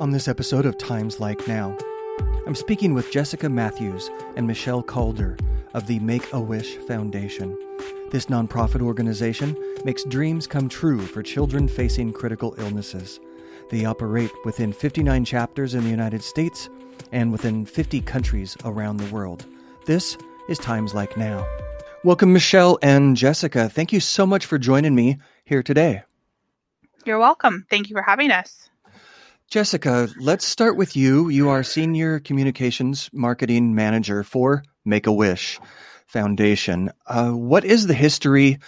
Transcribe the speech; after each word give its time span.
on 0.00 0.10
this 0.12 0.28
episode 0.28 0.64
of 0.64 0.78
Times 0.78 1.18
Like 1.18 1.48
Now. 1.48 1.76
I'm 2.46 2.54
speaking 2.54 2.94
with 2.94 3.10
Jessica 3.10 3.48
Matthews 3.48 4.08
and 4.36 4.46
Michelle 4.46 4.82
Calder 4.82 5.36
of 5.74 5.88
the 5.88 5.98
Make 5.98 6.32
a 6.32 6.40
Wish 6.40 6.76
Foundation. 6.76 7.58
This 8.12 8.26
nonprofit 8.26 8.80
organization 8.80 9.56
makes 9.84 10.04
dreams 10.04 10.46
come 10.46 10.68
true 10.68 11.00
for 11.00 11.22
children 11.22 11.66
facing 11.66 12.12
critical 12.12 12.54
illnesses. 12.58 13.18
They 13.70 13.86
operate 13.86 14.30
within 14.44 14.72
59 14.72 15.24
chapters 15.24 15.74
in 15.74 15.82
the 15.82 15.90
United 15.90 16.22
States 16.22 16.70
and 17.10 17.32
within 17.32 17.66
50 17.66 18.00
countries 18.02 18.56
around 18.64 18.98
the 18.98 19.12
world. 19.12 19.46
This 19.86 20.16
is 20.48 20.58
Times 20.58 20.94
Like 20.94 21.16
Now. 21.16 21.44
Welcome, 22.04 22.32
Michelle 22.32 22.78
and 22.82 23.16
Jessica. 23.16 23.68
Thank 23.68 23.92
you 23.92 23.98
so 23.98 24.26
much 24.26 24.46
for 24.46 24.58
joining 24.58 24.94
me 24.94 25.18
here 25.44 25.64
today. 25.64 26.04
You're 27.04 27.18
welcome. 27.18 27.66
Thank 27.68 27.90
you 27.90 27.96
for 27.96 28.02
having 28.02 28.30
us. 28.30 28.67
Jessica, 29.50 30.10
let's 30.20 30.44
start 30.44 30.76
with 30.76 30.94
you. 30.94 31.30
You 31.30 31.48
are 31.48 31.62
Senior 31.62 32.20
Communications 32.20 33.08
Marketing 33.14 33.74
Manager 33.74 34.22
for 34.22 34.62
Make 34.84 35.06
a 35.06 35.12
Wish 35.12 35.58
Foundation. 36.06 36.90
Uh, 37.06 37.30
what 37.30 37.64
is 37.64 37.86
the 37.86 37.94
history 37.94 38.58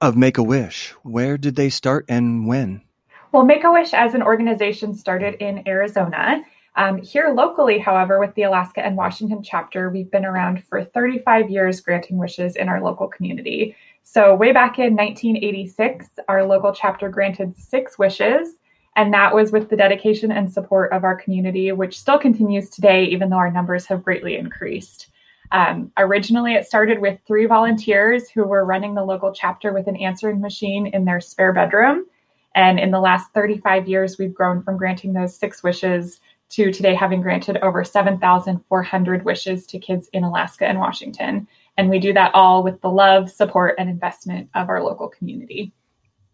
of 0.00 0.16
Make 0.16 0.36
a 0.36 0.42
Wish? 0.42 0.90
Where 1.04 1.38
did 1.38 1.54
they 1.54 1.68
start 1.68 2.06
and 2.08 2.48
when? 2.48 2.82
Well, 3.30 3.44
Make 3.44 3.62
a 3.62 3.70
Wish 3.70 3.94
as 3.94 4.14
an 4.14 4.22
organization 4.22 4.94
started 4.94 5.34
in 5.34 5.62
Arizona. 5.68 6.42
Um, 6.74 7.00
here 7.00 7.32
locally, 7.32 7.78
however, 7.78 8.18
with 8.18 8.34
the 8.34 8.42
Alaska 8.42 8.84
and 8.84 8.96
Washington 8.96 9.44
chapter, 9.44 9.90
we've 9.90 10.10
been 10.10 10.24
around 10.24 10.64
for 10.64 10.82
35 10.82 11.50
years 11.50 11.80
granting 11.80 12.18
wishes 12.18 12.56
in 12.56 12.68
our 12.68 12.82
local 12.82 13.06
community. 13.06 13.76
So, 14.02 14.34
way 14.34 14.50
back 14.50 14.80
in 14.80 14.96
1986, 14.96 16.18
our 16.26 16.44
local 16.44 16.72
chapter 16.72 17.08
granted 17.08 17.56
six 17.56 17.96
wishes 17.96 18.56
and 18.96 19.12
that 19.12 19.34
was 19.34 19.50
with 19.50 19.70
the 19.70 19.76
dedication 19.76 20.30
and 20.30 20.52
support 20.52 20.92
of 20.92 21.04
our 21.04 21.16
community, 21.16 21.72
which 21.72 21.98
still 21.98 22.18
continues 22.18 22.70
today, 22.70 23.04
even 23.04 23.28
though 23.28 23.36
our 23.36 23.50
numbers 23.50 23.86
have 23.86 24.04
greatly 24.04 24.36
increased. 24.36 25.08
Um, 25.50 25.92
originally, 25.96 26.54
it 26.54 26.66
started 26.66 27.00
with 27.00 27.18
three 27.26 27.46
volunteers 27.46 28.28
who 28.30 28.44
were 28.44 28.64
running 28.64 28.94
the 28.94 29.04
local 29.04 29.32
chapter 29.32 29.72
with 29.72 29.88
an 29.88 29.96
answering 29.96 30.40
machine 30.40 30.86
in 30.86 31.04
their 31.04 31.20
spare 31.20 31.52
bedroom. 31.52 32.06
And 32.54 32.78
in 32.78 32.92
the 32.92 33.00
last 33.00 33.32
35 33.34 33.88
years, 33.88 34.16
we've 34.16 34.34
grown 34.34 34.62
from 34.62 34.76
granting 34.76 35.12
those 35.12 35.36
six 35.36 35.62
wishes 35.62 36.20
to 36.50 36.70
today 36.70 36.94
having 36.94 37.20
granted 37.20 37.56
over 37.58 37.82
7,400 37.82 39.24
wishes 39.24 39.66
to 39.66 39.78
kids 39.78 40.08
in 40.12 40.22
Alaska 40.22 40.66
and 40.66 40.78
Washington. 40.78 41.48
And 41.76 41.90
we 41.90 41.98
do 41.98 42.12
that 42.12 42.32
all 42.34 42.62
with 42.62 42.80
the 42.80 42.90
love, 42.90 43.30
support, 43.30 43.74
and 43.78 43.90
investment 43.90 44.50
of 44.54 44.68
our 44.68 44.82
local 44.82 45.08
community. 45.08 45.72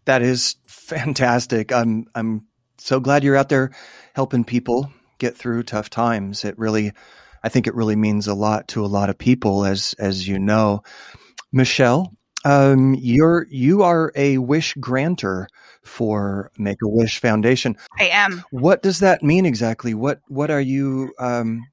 That 0.05 0.21
is 0.21 0.55
fantastic. 0.65 1.71
I'm 1.71 2.05
I'm 2.15 2.45
so 2.81 2.99
glad 2.99 3.23
you're 3.23 3.35
out 3.35 3.49
there 3.49 3.71
helping 4.15 4.43
people 4.43 4.91
get 5.19 5.37
through 5.37 5.63
tough 5.63 5.89
times. 5.89 6.43
It 6.43 6.57
really, 6.57 6.91
I 7.43 7.49
think 7.49 7.67
it 7.67 7.75
really 7.75 7.95
means 7.95 8.27
a 8.27 8.33
lot 8.33 8.67
to 8.69 8.83
a 8.83 8.87
lot 8.87 9.09
of 9.09 9.17
people, 9.17 9.65
as 9.65 9.93
as 9.99 10.27
you 10.27 10.39
know. 10.39 10.83
Michelle, 11.51 12.13
um, 12.43 12.95
you're 12.95 13.45
you 13.49 13.83
are 13.83 14.11
a 14.15 14.37
wish 14.39 14.73
granter 14.75 15.47
for 15.83 16.51
Make 16.57 16.77
a 16.83 16.89
Wish 16.89 17.19
Foundation. 17.19 17.77
I 17.99 18.05
am. 18.07 18.43
What 18.51 18.81
does 18.81 18.99
that 18.99 19.23
mean 19.23 19.45
exactly? 19.45 19.93
What 19.93 20.19
what 20.27 20.49
are 20.49 20.61
you 20.61 21.13
um, 21.19 21.63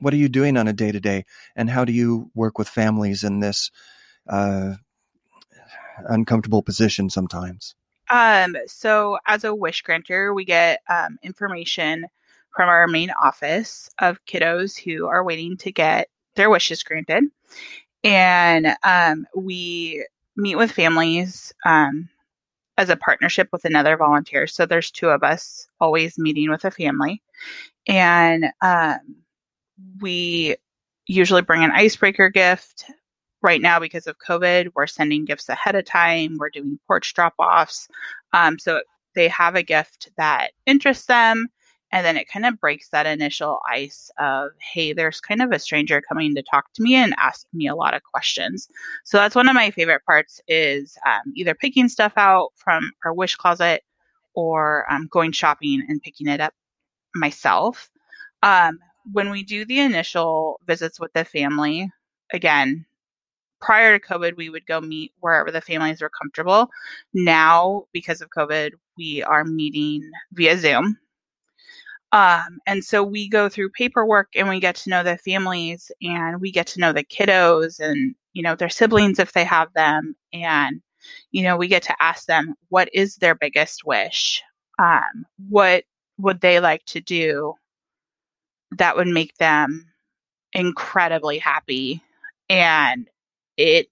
what 0.00 0.12
are 0.12 0.18
you 0.18 0.28
doing 0.28 0.56
on 0.56 0.68
a 0.68 0.72
day 0.72 0.92
to 0.92 1.00
day, 1.00 1.24
and 1.56 1.70
how 1.70 1.84
do 1.84 1.92
you 1.92 2.30
work 2.34 2.58
with 2.58 2.68
families 2.68 3.24
in 3.24 3.40
this 3.40 3.70
uh, 4.28 4.74
uncomfortable 6.08 6.62
position 6.62 7.10
sometimes? 7.10 7.74
Um, 8.10 8.56
so 8.66 9.18
as 9.26 9.44
a 9.44 9.54
wish 9.54 9.82
granter, 9.82 10.32
we 10.32 10.44
get 10.44 10.80
um, 10.88 11.18
information 11.22 12.06
from 12.54 12.68
our 12.68 12.88
main 12.88 13.10
office 13.10 13.88
of 14.00 14.24
kiddos 14.24 14.76
who 14.78 15.06
are 15.06 15.24
waiting 15.24 15.56
to 15.58 15.72
get 15.72 16.08
their 16.34 16.50
wishes 16.50 16.82
granted. 16.82 17.24
And 18.04 18.68
um, 18.84 19.26
we 19.36 20.06
meet 20.36 20.56
with 20.56 20.70
families 20.70 21.52
um, 21.66 22.08
as 22.76 22.90
a 22.90 22.96
partnership 22.96 23.48
with 23.52 23.64
another 23.64 23.96
volunteer. 23.96 24.46
So 24.46 24.64
there's 24.64 24.90
two 24.90 25.08
of 25.08 25.22
us 25.22 25.68
always 25.80 26.18
meeting 26.18 26.50
with 26.50 26.64
a 26.64 26.70
family. 26.70 27.22
And 27.86 28.46
um, 28.62 29.16
we 30.00 30.56
usually 31.06 31.42
bring 31.42 31.64
an 31.64 31.72
icebreaker 31.72 32.28
gift 32.28 32.84
right 33.42 33.60
now 33.60 33.78
because 33.78 34.06
of 34.06 34.16
COVID, 34.18 34.72
we're 34.74 34.86
sending 34.86 35.24
gifts 35.24 35.48
ahead 35.48 35.74
of 35.74 35.84
time. 35.84 36.36
We're 36.38 36.50
doing 36.50 36.78
porch 36.86 37.14
drop 37.14 37.34
offs. 37.38 37.88
Um, 38.32 38.58
so 38.58 38.82
they 39.14 39.28
have 39.28 39.54
a 39.54 39.62
gift 39.62 40.10
that 40.16 40.52
interests 40.66 41.06
them. 41.06 41.48
And 41.90 42.04
then 42.04 42.18
it 42.18 42.28
kind 42.28 42.44
of 42.44 42.60
breaks 42.60 42.90
that 42.90 43.06
initial 43.06 43.60
ice 43.66 44.10
of, 44.18 44.50
hey, 44.60 44.92
there's 44.92 45.20
kind 45.20 45.40
of 45.40 45.52
a 45.52 45.58
stranger 45.58 46.02
coming 46.02 46.34
to 46.34 46.42
talk 46.42 46.70
to 46.74 46.82
me 46.82 46.94
and 46.94 47.14
ask 47.16 47.46
me 47.54 47.66
a 47.66 47.74
lot 47.74 47.94
of 47.94 48.02
questions. 48.02 48.68
So 49.04 49.16
that's 49.16 49.34
one 49.34 49.48
of 49.48 49.54
my 49.54 49.70
favorite 49.70 50.04
parts 50.04 50.40
is 50.48 50.98
um, 51.06 51.32
either 51.34 51.54
picking 51.54 51.88
stuff 51.88 52.12
out 52.16 52.50
from 52.56 52.92
our 53.06 53.14
wish 53.14 53.36
closet 53.36 53.84
or 54.34 54.90
um, 54.92 55.08
going 55.10 55.32
shopping 55.32 55.82
and 55.88 56.02
picking 56.02 56.28
it 56.28 56.40
up 56.40 56.52
myself. 57.14 57.88
Um, 58.42 58.78
when 59.12 59.30
we 59.30 59.42
do 59.42 59.64
the 59.64 59.80
initial 59.80 60.60
visits 60.66 61.00
with 61.00 61.12
the 61.14 61.24
family, 61.24 61.90
again, 62.32 62.84
prior 63.60 63.98
to 63.98 64.06
COVID, 64.06 64.36
we 64.36 64.50
would 64.50 64.66
go 64.66 64.80
meet 64.80 65.12
wherever 65.20 65.50
the 65.50 65.60
families 65.60 66.00
were 66.00 66.10
comfortable. 66.10 66.68
Now, 67.14 67.84
because 67.92 68.20
of 68.20 68.30
COVID, 68.30 68.72
we 68.96 69.22
are 69.22 69.44
meeting 69.44 70.10
via 70.32 70.58
Zoom. 70.58 70.98
Um, 72.12 72.58
and 72.66 72.82
so 72.82 73.02
we 73.02 73.28
go 73.28 73.48
through 73.48 73.70
paperwork 73.70 74.28
and 74.34 74.48
we 74.48 74.60
get 74.60 74.76
to 74.76 74.90
know 74.90 75.02
the 75.02 75.18
families 75.18 75.92
and 76.00 76.40
we 76.40 76.50
get 76.50 76.66
to 76.68 76.80
know 76.80 76.92
the 76.92 77.04
kiddos 77.04 77.80
and, 77.80 78.14
you 78.32 78.42
know, 78.42 78.54
their 78.54 78.70
siblings 78.70 79.18
if 79.18 79.32
they 79.32 79.44
have 79.44 79.72
them. 79.74 80.16
And, 80.32 80.80
you 81.32 81.42
know, 81.42 81.56
we 81.56 81.68
get 81.68 81.82
to 81.84 81.96
ask 82.00 82.26
them, 82.26 82.54
what 82.70 82.88
is 82.94 83.16
their 83.16 83.34
biggest 83.34 83.84
wish? 83.84 84.42
Um, 84.78 85.26
what 85.48 85.84
would 86.16 86.40
they 86.40 86.60
like 86.60 86.84
to 86.86 87.00
do 87.00 87.54
that 88.78 88.96
would 88.96 89.08
make 89.08 89.36
them 89.36 89.86
incredibly 90.54 91.38
happy? 91.38 92.02
And 92.48 93.08
it 93.58 93.88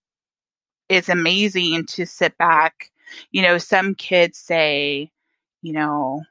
is 0.88 1.08
amazing 1.10 1.84
to 1.86 2.06
sit 2.06 2.38
back. 2.38 2.90
You 3.32 3.42
know, 3.42 3.58
some 3.58 3.94
kids 3.94 4.38
say, 4.38 5.10
you 5.62 5.72
know, 5.72 6.22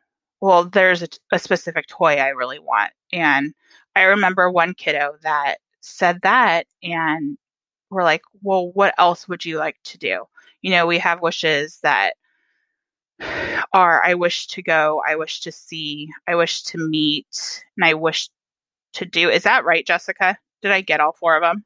well, 0.42 0.66
there's 0.66 1.04
a, 1.04 1.08
a 1.32 1.40
specific 1.40 1.88
toy 1.88 2.16
I 2.16 2.30
really 2.30 2.60
want. 2.60 2.92
And 3.14 3.54
I 3.96 4.04
remember 4.04 4.50
one 4.50 4.74
kiddo 4.74 5.16
that 5.24 5.58
said 5.82 6.20
that, 6.24 6.68
and 6.82 7.38
we're 7.90 8.04
like, 8.04 8.22
well, 8.42 8.72
what 8.72 8.96
else 8.98 9.28
would 9.28 9.46
you 9.46 9.58
like 9.58 9.78
to 9.86 9.98
do? 9.98 10.26
You 10.62 10.72
know, 10.72 10.88
we 10.88 10.98
have 11.00 11.22
wishes 11.22 11.80
that 11.84 12.14
are 13.74 14.04
I 14.04 14.14
wish 14.14 14.48
to 14.48 14.62
go, 14.62 15.02
I 15.08 15.16
wish 15.16 15.42
to 15.42 15.52
see, 15.52 16.10
I 16.28 16.36
wish 16.36 16.64
to 16.64 16.78
meet, 16.78 17.64
and 17.78 17.86
I 17.86 17.94
wish 17.94 18.30
to 18.94 19.06
do. 19.06 19.30
Is 19.30 19.44
that 19.44 19.66
right, 19.66 19.86
Jessica? 19.86 20.38
Did 20.62 20.72
I 20.72 20.82
get 20.82 21.00
all 21.02 21.12
four 21.14 21.36
of 21.36 21.42
them? 21.42 21.66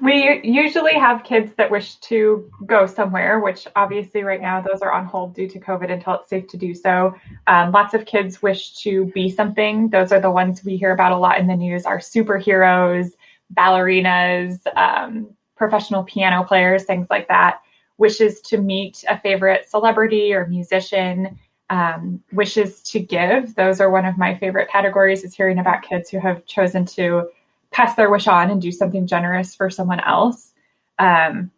We 0.00 0.40
usually 0.42 0.94
have 0.94 1.24
kids 1.24 1.52
that 1.56 1.70
wish 1.70 1.96
to 1.96 2.50
go 2.66 2.86
somewhere, 2.86 3.40
which 3.40 3.66
obviously 3.76 4.22
right 4.22 4.40
now 4.40 4.60
those 4.60 4.80
are 4.80 4.92
on 4.92 5.04
hold 5.04 5.34
due 5.34 5.48
to 5.48 5.60
COVID 5.60 5.90
until 5.92 6.14
it's 6.14 6.28
safe 6.28 6.46
to 6.48 6.56
do 6.56 6.74
so. 6.74 7.14
Um, 7.46 7.70
lots 7.70 7.94
of 7.94 8.06
kids 8.06 8.42
wish 8.42 8.74
to 8.82 9.06
be 9.14 9.28
something. 9.28 9.88
Those 9.90 10.12
are 10.12 10.20
the 10.20 10.30
ones 10.30 10.64
we 10.64 10.76
hear 10.76 10.92
about 10.92 11.12
a 11.12 11.18
lot 11.18 11.38
in 11.38 11.46
the 11.46 11.56
news 11.56 11.84
are 11.84 11.98
superheroes, 11.98 13.10
ballerinas, 13.54 14.58
um, 14.76 15.28
professional 15.56 16.04
piano 16.04 16.42
players, 16.42 16.84
things 16.84 17.08
like 17.10 17.28
that. 17.28 17.60
Wishes 17.98 18.40
to 18.42 18.58
meet 18.58 19.04
a 19.08 19.20
favorite 19.20 19.68
celebrity 19.68 20.32
or 20.32 20.46
musician. 20.46 21.38
Um, 21.68 22.20
wishes 22.32 22.82
to 22.84 22.98
give. 22.98 23.54
Those 23.54 23.80
are 23.80 23.90
one 23.90 24.04
of 24.04 24.18
my 24.18 24.34
favorite 24.36 24.68
categories 24.68 25.22
is 25.22 25.34
hearing 25.34 25.58
about 25.58 25.82
kids 25.82 26.10
who 26.10 26.18
have 26.18 26.44
chosen 26.46 26.84
to 26.86 27.28
pass 27.70 27.94
their 27.94 28.10
wish 28.10 28.26
on 28.26 28.50
and 28.50 28.60
do 28.60 28.72
something 28.72 29.06
generous 29.06 29.54
for 29.54 29.70
someone 29.70 30.00
else 30.00 30.52
um, 30.98 31.50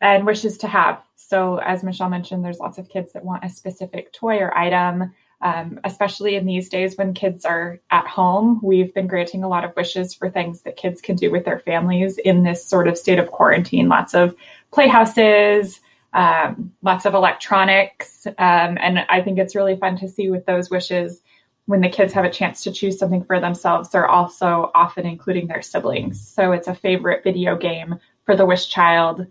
and 0.00 0.26
wishes 0.26 0.58
to 0.58 0.68
have. 0.68 1.02
So, 1.16 1.58
as 1.58 1.82
Michelle 1.82 2.08
mentioned, 2.08 2.44
there's 2.44 2.58
lots 2.58 2.78
of 2.78 2.88
kids 2.88 3.12
that 3.12 3.24
want 3.24 3.44
a 3.44 3.48
specific 3.48 4.12
toy 4.12 4.38
or 4.38 4.56
item, 4.56 5.14
um, 5.40 5.80
especially 5.84 6.36
in 6.36 6.46
these 6.46 6.68
days 6.68 6.96
when 6.96 7.14
kids 7.14 7.44
are 7.44 7.80
at 7.90 8.06
home. 8.06 8.60
We've 8.62 8.92
been 8.92 9.06
granting 9.06 9.42
a 9.42 9.48
lot 9.48 9.64
of 9.64 9.74
wishes 9.76 10.14
for 10.14 10.28
things 10.28 10.62
that 10.62 10.76
kids 10.76 11.00
can 11.00 11.16
do 11.16 11.30
with 11.30 11.44
their 11.44 11.58
families 11.58 12.18
in 12.18 12.42
this 12.42 12.64
sort 12.64 12.88
of 12.88 12.98
state 12.98 13.18
of 13.18 13.30
quarantine. 13.30 13.88
Lots 13.88 14.14
of 14.14 14.36
playhouses, 14.72 15.80
um, 16.12 16.72
lots 16.82 17.06
of 17.06 17.14
electronics. 17.14 18.26
Um, 18.26 18.78
and 18.78 19.00
I 19.08 19.22
think 19.22 19.38
it's 19.38 19.56
really 19.56 19.76
fun 19.76 19.98
to 19.98 20.08
see 20.08 20.30
with 20.30 20.44
those 20.46 20.70
wishes 20.70 21.20
when 21.66 21.80
the 21.80 21.88
kids 21.88 22.12
have 22.12 22.24
a 22.24 22.30
chance 22.30 22.62
to 22.64 22.72
choose 22.72 22.98
something 22.98 23.24
for 23.24 23.40
themselves, 23.40 23.90
they're 23.90 24.08
also 24.08 24.70
often 24.74 25.06
including 25.06 25.46
their 25.46 25.62
siblings. 25.62 26.20
So 26.20 26.52
it's 26.52 26.68
a 26.68 26.74
favorite 26.74 27.22
video 27.22 27.56
game 27.56 27.98
for 28.24 28.36
the 28.36 28.46
wish 28.46 28.68
child 28.68 29.26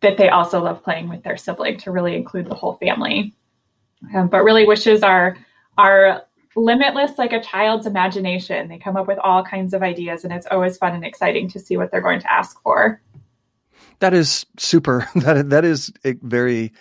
that 0.00 0.16
they 0.16 0.28
also 0.28 0.62
love 0.62 0.82
playing 0.82 1.08
with 1.08 1.22
their 1.22 1.36
sibling 1.36 1.78
to 1.78 1.90
really 1.90 2.16
include 2.16 2.46
the 2.46 2.54
whole 2.54 2.74
family. 2.76 3.34
Um, 4.14 4.28
but 4.28 4.44
really, 4.44 4.66
wishes 4.66 5.02
are 5.02 5.36
are 5.78 6.22
limitless 6.54 7.18
like 7.18 7.32
a 7.32 7.42
child's 7.42 7.86
imagination. 7.86 8.68
They 8.68 8.78
come 8.78 8.96
up 8.96 9.06
with 9.06 9.18
all 9.18 9.44
kinds 9.44 9.72
of 9.72 9.82
ideas, 9.82 10.24
and 10.24 10.32
it's 10.32 10.46
always 10.50 10.76
fun 10.76 10.94
and 10.94 11.04
exciting 11.04 11.48
to 11.50 11.58
see 11.58 11.76
what 11.76 11.90
they're 11.90 12.00
going 12.00 12.20
to 12.20 12.32
ask 12.32 12.60
for. 12.62 13.00
That 14.00 14.12
is 14.12 14.44
super. 14.58 15.08
That 15.14 15.50
that 15.50 15.64
is 15.64 15.92
very 16.04 16.72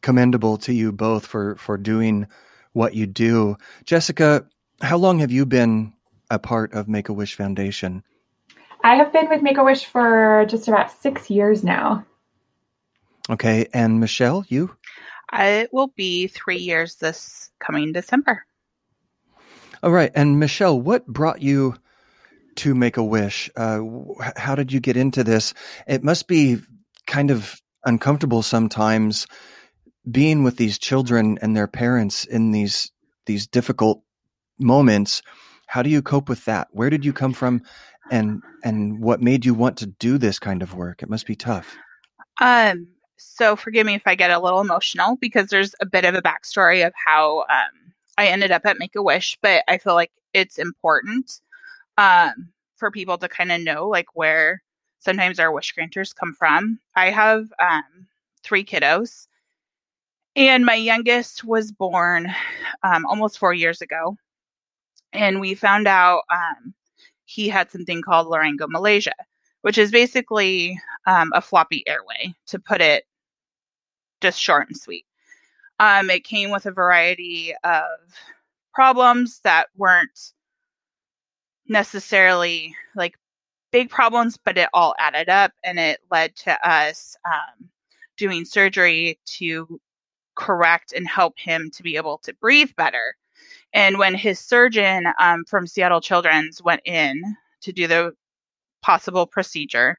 commendable 0.00 0.56
to 0.58 0.72
you 0.72 0.90
both 0.92 1.26
for 1.26 1.56
for 1.56 1.76
doing 1.76 2.26
what 2.72 2.94
you 2.94 3.06
do. 3.06 3.56
Jessica, 3.84 4.46
how 4.80 4.96
long 4.96 5.18
have 5.20 5.30
you 5.30 5.46
been 5.46 5.92
a 6.30 6.38
part 6.38 6.72
of 6.72 6.88
Make 6.88 7.08
a 7.08 7.12
Wish 7.12 7.34
Foundation? 7.34 8.02
I 8.84 8.96
have 8.96 9.12
been 9.12 9.28
with 9.28 9.42
Make 9.42 9.58
a 9.58 9.64
Wish 9.64 9.84
for 9.84 10.44
just 10.48 10.68
about 10.68 10.90
six 10.90 11.30
years 11.30 11.62
now. 11.62 12.04
Okay, 13.30 13.68
and 13.72 14.00
Michelle, 14.00 14.44
you? 14.48 14.74
It 15.32 15.72
will 15.72 15.92
be 15.96 16.26
three 16.26 16.58
years 16.58 16.96
this 16.96 17.50
coming 17.58 17.92
December. 17.92 18.44
All 19.82 19.90
right. 19.90 20.12
And 20.14 20.38
Michelle, 20.38 20.80
what 20.80 21.06
brought 21.06 21.42
you 21.42 21.74
to 22.56 22.74
Make 22.74 22.98
a 22.98 23.04
Wish? 23.04 23.50
Uh, 23.56 23.80
how 24.36 24.54
did 24.54 24.72
you 24.72 24.80
get 24.80 24.96
into 24.96 25.24
this? 25.24 25.54
It 25.86 26.04
must 26.04 26.28
be 26.28 26.58
kind 27.06 27.30
of 27.30 27.60
uncomfortable 27.84 28.42
sometimes 28.42 29.26
being 30.10 30.42
with 30.42 30.56
these 30.56 30.78
children 30.78 31.38
and 31.42 31.56
their 31.56 31.68
parents 31.68 32.24
in 32.24 32.52
these 32.52 32.90
these 33.26 33.46
difficult 33.46 34.02
moments. 34.58 35.22
How 35.66 35.82
do 35.82 35.90
you 35.90 36.02
cope 36.02 36.28
with 36.28 36.44
that? 36.46 36.68
Where 36.72 36.90
did 36.90 37.04
you 37.04 37.12
come 37.12 37.32
from, 37.32 37.62
and 38.10 38.42
and 38.64 39.00
what 39.00 39.20
made 39.20 39.44
you 39.44 39.54
want 39.54 39.78
to 39.78 39.86
do 39.86 40.18
this 40.18 40.38
kind 40.38 40.62
of 40.62 40.74
work? 40.74 41.02
It 41.02 41.10
must 41.10 41.26
be 41.26 41.36
tough. 41.36 41.76
Um. 42.40 42.88
So 43.16 43.54
forgive 43.54 43.86
me 43.86 43.94
if 43.94 44.02
I 44.04 44.16
get 44.16 44.32
a 44.32 44.40
little 44.40 44.60
emotional 44.60 45.16
because 45.16 45.48
there's 45.48 45.76
a 45.80 45.86
bit 45.86 46.04
of 46.04 46.16
a 46.16 46.22
backstory 46.22 46.84
of 46.84 46.92
how 47.06 47.40
um, 47.42 47.94
I 48.18 48.26
ended 48.26 48.50
up 48.50 48.66
at 48.66 48.78
Make 48.78 48.96
a 48.96 49.02
Wish, 49.02 49.38
but 49.40 49.62
I 49.68 49.78
feel 49.78 49.94
like 49.94 50.10
it's 50.34 50.58
important 50.58 51.40
um, 51.96 52.48
for 52.76 52.90
people 52.90 53.18
to 53.18 53.28
kind 53.28 53.52
of 53.52 53.60
know 53.60 53.88
like 53.88 54.06
where 54.14 54.62
sometimes 54.98 55.38
our 55.38 55.52
wish 55.52 55.72
granters 55.72 56.12
come 56.12 56.34
from. 56.34 56.78
I 56.96 57.10
have 57.10 57.52
um, 57.60 58.06
three 58.42 58.64
kiddos, 58.64 59.26
and 60.36 60.64
my 60.64 60.74
youngest 60.74 61.44
was 61.44 61.72
born 61.72 62.32
um, 62.82 63.06
almost 63.06 63.38
four 63.38 63.52
years 63.52 63.80
ago, 63.80 64.16
and 65.12 65.40
we 65.40 65.54
found 65.54 65.86
out 65.86 66.22
um, 66.30 66.74
he 67.24 67.48
had 67.48 67.70
something 67.70 68.02
called 68.02 68.28
laryngomalacia, 68.28 69.12
which 69.62 69.78
is 69.78 69.90
basically 69.90 70.78
um, 71.06 71.30
a 71.34 71.40
floppy 71.40 71.84
airway, 71.86 72.34
to 72.46 72.58
put 72.58 72.80
it 72.80 73.04
just 74.20 74.40
short 74.40 74.68
and 74.68 74.76
sweet. 74.76 75.04
Um, 75.80 76.10
it 76.10 76.24
came 76.24 76.50
with 76.50 76.66
a 76.66 76.70
variety 76.70 77.54
of 77.64 77.84
problems 78.72 79.40
that 79.44 79.66
weren't 79.76 80.32
necessarily 81.68 82.74
like 82.94 83.16
big 83.72 83.90
problems, 83.90 84.38
but 84.44 84.58
it 84.58 84.68
all 84.72 84.94
added 84.98 85.28
up 85.28 85.52
and 85.64 85.78
it 85.78 86.00
led 86.10 86.36
to 86.36 86.68
us 86.68 87.16
um, 87.26 87.68
doing 88.16 88.44
surgery 88.44 89.18
to 89.24 89.80
correct 90.42 90.92
and 90.92 91.06
help 91.06 91.38
him 91.38 91.70
to 91.70 91.82
be 91.82 91.96
able 91.96 92.18
to 92.18 92.34
breathe 92.34 92.70
better. 92.76 93.16
And 93.72 93.98
when 93.98 94.14
his 94.14 94.38
surgeon 94.38 95.06
um, 95.18 95.44
from 95.46 95.66
Seattle 95.66 96.00
Children's 96.00 96.62
went 96.62 96.82
in 96.84 97.22
to 97.62 97.72
do 97.72 97.86
the 97.86 98.12
possible 98.82 99.26
procedure, 99.26 99.98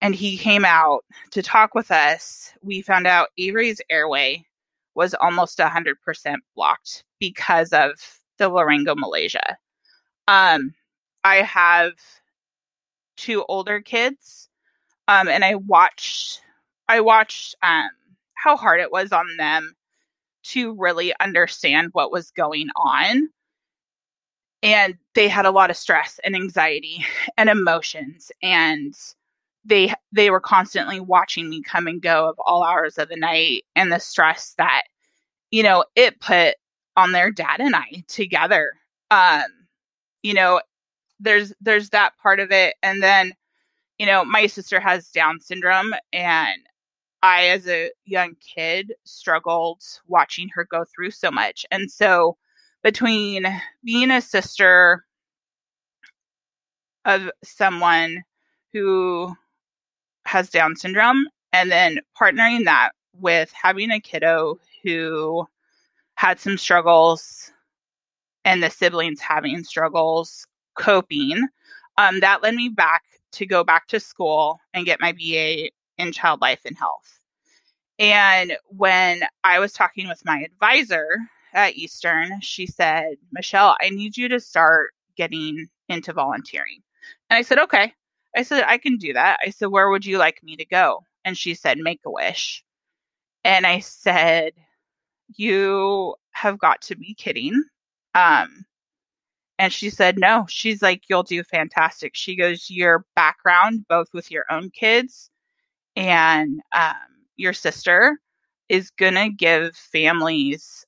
and 0.00 0.14
he 0.14 0.38
came 0.38 0.64
out 0.64 1.04
to 1.32 1.42
talk 1.42 1.74
with 1.74 1.90
us, 1.90 2.52
we 2.62 2.82
found 2.82 3.06
out 3.06 3.28
Avery's 3.36 3.80
airway 3.90 4.44
was 4.94 5.14
almost 5.14 5.58
100% 5.58 5.94
blocked 6.54 7.04
because 7.18 7.72
of 7.72 7.90
the 8.38 8.48
laryngomalacia. 8.48 9.56
Um, 10.28 10.72
I 11.24 11.36
have 11.42 11.92
two 13.16 13.44
older 13.48 13.80
kids, 13.80 14.48
um, 15.08 15.26
and 15.28 15.44
I 15.44 15.56
watched 15.56 16.42
I 16.90 17.00
watched 17.00 17.56
um, 17.62 17.90
how 18.42 18.56
hard 18.56 18.80
it 18.80 18.92
was 18.92 19.12
on 19.12 19.26
them 19.36 19.74
to 20.44 20.74
really 20.74 21.12
understand 21.20 21.90
what 21.92 22.12
was 22.12 22.30
going 22.30 22.68
on. 22.76 23.28
And 24.62 24.96
they 25.14 25.28
had 25.28 25.46
a 25.46 25.50
lot 25.50 25.70
of 25.70 25.76
stress 25.76 26.18
and 26.24 26.34
anxiety 26.34 27.04
and 27.36 27.48
emotions 27.48 28.32
and 28.42 28.94
they 29.64 29.92
they 30.12 30.30
were 30.30 30.40
constantly 30.40 30.98
watching 30.98 31.48
me 31.48 31.62
come 31.62 31.86
and 31.86 32.00
go 32.00 32.28
of 32.28 32.36
all 32.44 32.64
hours 32.64 32.98
of 32.98 33.08
the 33.08 33.16
night 33.16 33.64
and 33.76 33.92
the 33.92 33.98
stress 33.98 34.54
that 34.56 34.82
you 35.50 35.62
know 35.62 35.84
it 35.94 36.20
put 36.20 36.54
on 36.96 37.12
their 37.12 37.30
dad 37.30 37.60
and 37.60 37.74
I 37.76 38.04
together 38.06 38.72
um 39.10 39.42
you 40.22 40.32
know 40.32 40.60
there's 41.20 41.52
there's 41.60 41.90
that 41.90 42.16
part 42.22 42.40
of 42.40 42.50
it 42.50 42.76
and 42.82 43.02
then 43.02 43.32
you 43.98 44.06
know 44.06 44.24
my 44.24 44.46
sister 44.46 44.80
has 44.80 45.10
down 45.10 45.40
syndrome 45.40 45.92
and 46.12 46.60
I 47.22 47.46
as 47.48 47.68
a 47.68 47.90
young 48.04 48.36
kid 48.36 48.92
struggled 49.04 49.82
watching 50.06 50.48
her 50.54 50.64
go 50.64 50.84
through 50.84 51.10
so 51.10 51.30
much 51.30 51.66
and 51.70 51.90
so 51.90 52.36
between 52.82 53.46
being 53.84 54.10
a 54.10 54.20
sister 54.20 55.04
of 57.04 57.30
someone 57.42 58.22
who 58.72 59.34
has 60.26 60.50
Down 60.50 60.76
syndrome, 60.76 61.26
and 61.52 61.70
then 61.70 62.00
partnering 62.20 62.64
that 62.66 62.90
with 63.14 63.50
having 63.52 63.90
a 63.90 63.98
kiddo 64.00 64.58
who 64.84 65.46
had 66.16 66.38
some 66.38 66.58
struggles 66.58 67.50
and 68.44 68.62
the 68.62 68.70
siblings 68.70 69.20
having 69.20 69.64
struggles 69.64 70.46
coping, 70.76 71.48
um, 71.96 72.20
that 72.20 72.42
led 72.42 72.54
me 72.54 72.68
back 72.68 73.02
to 73.32 73.46
go 73.46 73.64
back 73.64 73.86
to 73.88 73.98
school 73.98 74.60
and 74.74 74.86
get 74.86 75.00
my 75.00 75.12
BA 75.12 75.70
in 75.98 76.12
child 76.12 76.40
life 76.40 76.60
and 76.64 76.76
health. 76.76 77.18
And 77.98 78.56
when 78.68 79.22
I 79.42 79.58
was 79.58 79.72
talking 79.72 80.08
with 80.08 80.24
my 80.24 80.40
advisor 80.40 81.18
at 81.52 81.76
Eastern, 81.76 82.40
she 82.40 82.66
said, 82.66 83.16
Michelle, 83.32 83.76
I 83.80 83.90
need 83.90 84.16
you 84.16 84.28
to 84.28 84.40
start 84.40 84.92
getting 85.16 85.66
into 85.88 86.12
volunteering. 86.12 86.80
And 87.28 87.38
I 87.38 87.42
said, 87.42 87.58
okay. 87.58 87.92
I 88.36 88.42
said, 88.42 88.64
I 88.66 88.78
can 88.78 88.98
do 88.98 89.14
that. 89.14 89.40
I 89.44 89.50
said, 89.50 89.68
where 89.68 89.90
would 89.90 90.06
you 90.06 90.18
like 90.18 90.42
me 90.42 90.56
to 90.56 90.64
go? 90.64 91.02
And 91.24 91.36
she 91.36 91.54
said, 91.54 91.78
make 91.78 92.00
a 92.06 92.10
wish. 92.10 92.62
And 93.42 93.66
I 93.66 93.80
said, 93.80 94.52
you 95.36 96.14
have 96.30 96.58
got 96.58 96.82
to 96.82 96.96
be 96.96 97.14
kidding. 97.14 97.60
Um, 98.14 98.64
and 99.58 99.72
she 99.72 99.90
said, 99.90 100.18
no. 100.18 100.46
She's 100.48 100.82
like, 100.82 101.02
you'll 101.08 101.24
do 101.24 101.42
fantastic. 101.42 102.12
She 102.14 102.36
goes, 102.36 102.70
your 102.70 103.04
background, 103.16 103.86
both 103.88 104.08
with 104.12 104.30
your 104.30 104.44
own 104.50 104.70
kids 104.70 105.30
and 105.98 106.60
um, 106.72 106.94
your 107.36 107.52
sister, 107.52 108.18
is 108.68 108.90
going 108.90 109.14
to 109.14 109.30
give 109.30 109.76
families 109.76 110.86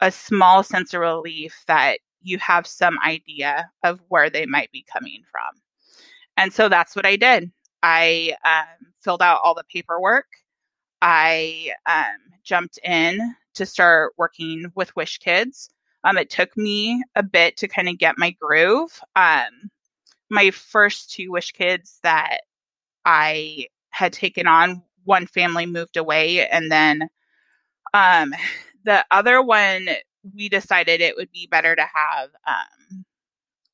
a 0.00 0.10
small 0.10 0.62
sense 0.62 0.94
of 0.94 1.00
relief 1.00 1.62
that 1.66 1.98
you 2.22 2.38
have 2.38 2.66
some 2.66 2.98
idea 3.04 3.70
of 3.82 4.00
where 4.08 4.30
they 4.30 4.46
might 4.46 4.72
be 4.72 4.84
coming 4.90 5.22
from. 5.30 5.60
And 6.38 6.52
so 6.52 6.68
that's 6.68 6.96
what 6.96 7.04
I 7.04 7.16
did. 7.16 7.50
I 7.82 8.34
um, 8.44 8.92
filled 9.02 9.20
out 9.20 9.40
all 9.44 9.54
the 9.54 9.64
paperwork. 9.70 10.26
I 11.02 11.72
um, 11.86 12.16
jumped 12.42 12.78
in 12.82 13.34
to 13.54 13.66
start 13.66 14.14
working 14.16 14.72
with 14.74 14.96
Wish 14.96 15.18
Kids. 15.18 15.68
Um, 16.04 16.16
it 16.16 16.30
took 16.30 16.56
me 16.56 17.02
a 17.16 17.22
bit 17.22 17.58
to 17.58 17.68
kind 17.68 17.88
of 17.88 17.98
get 17.98 18.16
my 18.16 18.30
groove. 18.40 18.98
Um, 19.16 19.70
my 20.30 20.50
first 20.50 21.12
two 21.12 21.32
Wish 21.32 21.52
Kids 21.52 21.98
that 22.02 22.40
I 23.04 23.66
had 24.00 24.14
taken 24.14 24.46
on, 24.46 24.82
one 25.04 25.26
family 25.26 25.66
moved 25.66 25.98
away, 25.98 26.48
and 26.48 26.72
then 26.72 27.08
um, 27.92 28.34
the 28.84 29.04
other 29.10 29.42
one, 29.42 29.90
we 30.34 30.48
decided 30.48 31.02
it 31.02 31.16
would 31.16 31.30
be 31.32 31.46
better 31.46 31.76
to 31.76 31.82
have 31.82 32.30
um, 32.46 33.04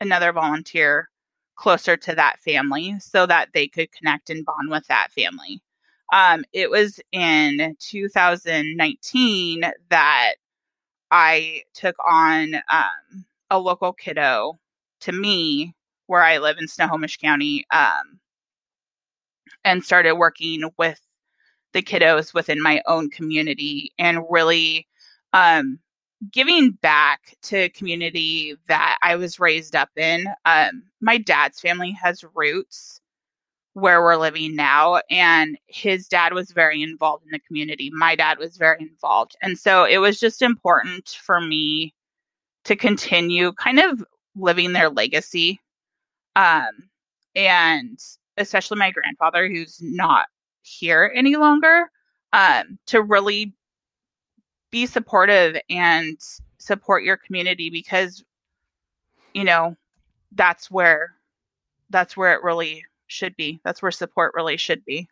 another 0.01 0.33
volunteer 0.33 1.09
closer 1.55 1.97
to 1.97 2.15
that 2.17 2.41
family 2.41 2.99
so 2.99 3.25
that 3.25 3.51
they 3.55 3.69
could 3.69 3.93
connect 3.93 4.29
and 4.29 4.45
bond 4.45 4.69
with 4.69 4.85
that 4.89 5.13
family. 5.13 5.63
Um, 6.13 6.45
it 6.53 6.71
was 6.71 6.99
in 7.13 7.77
2019 7.79 9.61
that 9.91 10.35
I 11.13 11.63
took 11.73 11.95
on 12.05 12.57
um, 12.69 13.25
a 13.49 13.61
local 13.61 13.93
kiddo 13.93 14.59
to 15.03 15.13
me 15.13 15.75
where 16.09 16.23
I 16.23 16.39
live 16.39 16.59
in 16.59 16.67
Snohomish 16.67 17.17
County 17.17 17.65
um, 17.71 18.19
and 19.67 19.85
started 19.85 20.15
working 20.15 20.63
with 20.79 21.01
the 21.75 21.83
kiddos 21.83 22.33
within 22.33 22.63
my 22.63 22.81
own 22.87 23.11
community 23.11 23.93
and 23.99 24.21
really 24.31 24.87
um, 25.35 25.79
giving 26.33 26.71
back 26.71 27.37
to 27.43 27.69
community 27.71 28.57
that 28.69 28.97
I 29.03 29.17
was 29.17 29.41
raised 29.41 29.75
up 29.75 29.91
in. 29.97 30.27
Um, 30.47 30.85
my 31.01 31.19
dad's 31.19 31.61
family 31.61 31.91
has 32.01 32.25
roots 32.35 33.01
where 33.75 34.01
we're 34.01 34.17
living 34.17 34.57
now, 34.57 35.03
and 35.11 35.59
his 35.67 36.09
dad 36.09 36.33
was 36.33 36.53
very 36.53 36.81
involved 36.81 37.25
in 37.27 37.33
the 37.33 37.41
community. 37.41 37.91
My 37.93 38.15
dad 38.15 38.39
was 38.39 38.57
very 38.57 38.81
involved. 38.81 39.37
And 39.43 39.59
so 39.59 39.85
it 39.85 39.99
was 39.99 40.19
just 40.19 40.41
important 40.41 41.09
for 41.09 41.41
me 41.41 41.93
to 42.65 42.77
continue 42.77 43.53
kind 43.53 43.81
of 43.81 44.03
living 44.37 44.73
their 44.73 44.89
legacy. 44.89 45.61
Um, 46.37 46.89
and 47.35 47.99
especially 48.37 48.79
my 48.79 48.91
grandfather, 48.91 49.49
who's 49.49 49.79
not 49.81 50.27
here 50.63 51.13
any 51.15 51.37
longer, 51.37 51.91
um, 52.33 52.79
to 52.87 53.03
really 53.03 53.55
be 54.71 54.87
supportive 54.87 55.57
and 55.71 56.19
support 56.59 57.05
your 57.05 57.17
community 57.17 57.71
because, 57.71 58.25
you 59.33 59.45
know, 59.45 59.77
that's 60.33 60.71
where 60.71 61.15
that's 61.91 62.17
where 62.17 62.35
it 62.35 62.43
really 62.43 62.85
should 63.07 63.37
be. 63.37 63.61
That's 63.65 63.81
where 63.81 63.93
support 63.93 64.33
really 64.35 64.57
should 64.57 64.85
be. 64.85 65.09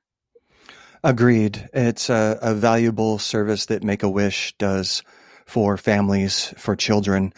Agreed. 1.05 1.69
It's 1.73 2.11
a, 2.11 2.39
a 2.43 2.55
valuable 2.55 3.19
service 3.19 3.67
that 3.67 3.85
Make 3.85 4.03
a 4.03 4.09
Wish 4.09 4.55
does 4.59 5.03
for 5.47 5.77
families, 5.77 6.53
for 6.57 6.75
children. 6.75 7.33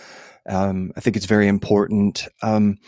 Um, 0.49 0.93
I 0.97 1.01
think 1.01 1.17
it's 1.17 1.27
very 1.27 1.49
important. 1.49 2.29
Um, 2.43 2.79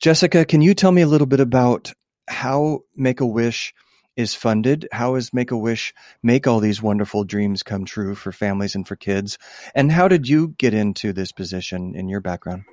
Jessica, 0.00 0.44
can 0.44 0.62
you 0.62 0.74
tell 0.74 0.90
me 0.90 1.02
a 1.02 1.06
little 1.06 1.26
bit 1.26 1.40
about 1.40 1.92
how 2.28 2.80
Make 2.96 3.20
a 3.20 3.26
Wish 3.26 3.74
is 4.16 4.34
funded? 4.34 4.88
How 4.92 5.14
does 5.14 5.32
Make 5.32 5.50
a 5.50 5.56
Wish 5.56 5.94
make 6.22 6.46
all 6.46 6.60
these 6.60 6.82
wonderful 6.82 7.24
dreams 7.24 7.62
come 7.62 7.84
true 7.84 8.14
for 8.14 8.32
families 8.32 8.74
and 8.74 8.86
for 8.86 8.96
kids? 8.96 9.38
And 9.74 9.90
how 9.90 10.08
did 10.08 10.28
you 10.28 10.54
get 10.58 10.74
into 10.74 11.12
this 11.12 11.32
position 11.32 11.94
in 11.94 12.08
your 12.08 12.20
background? 12.20 12.64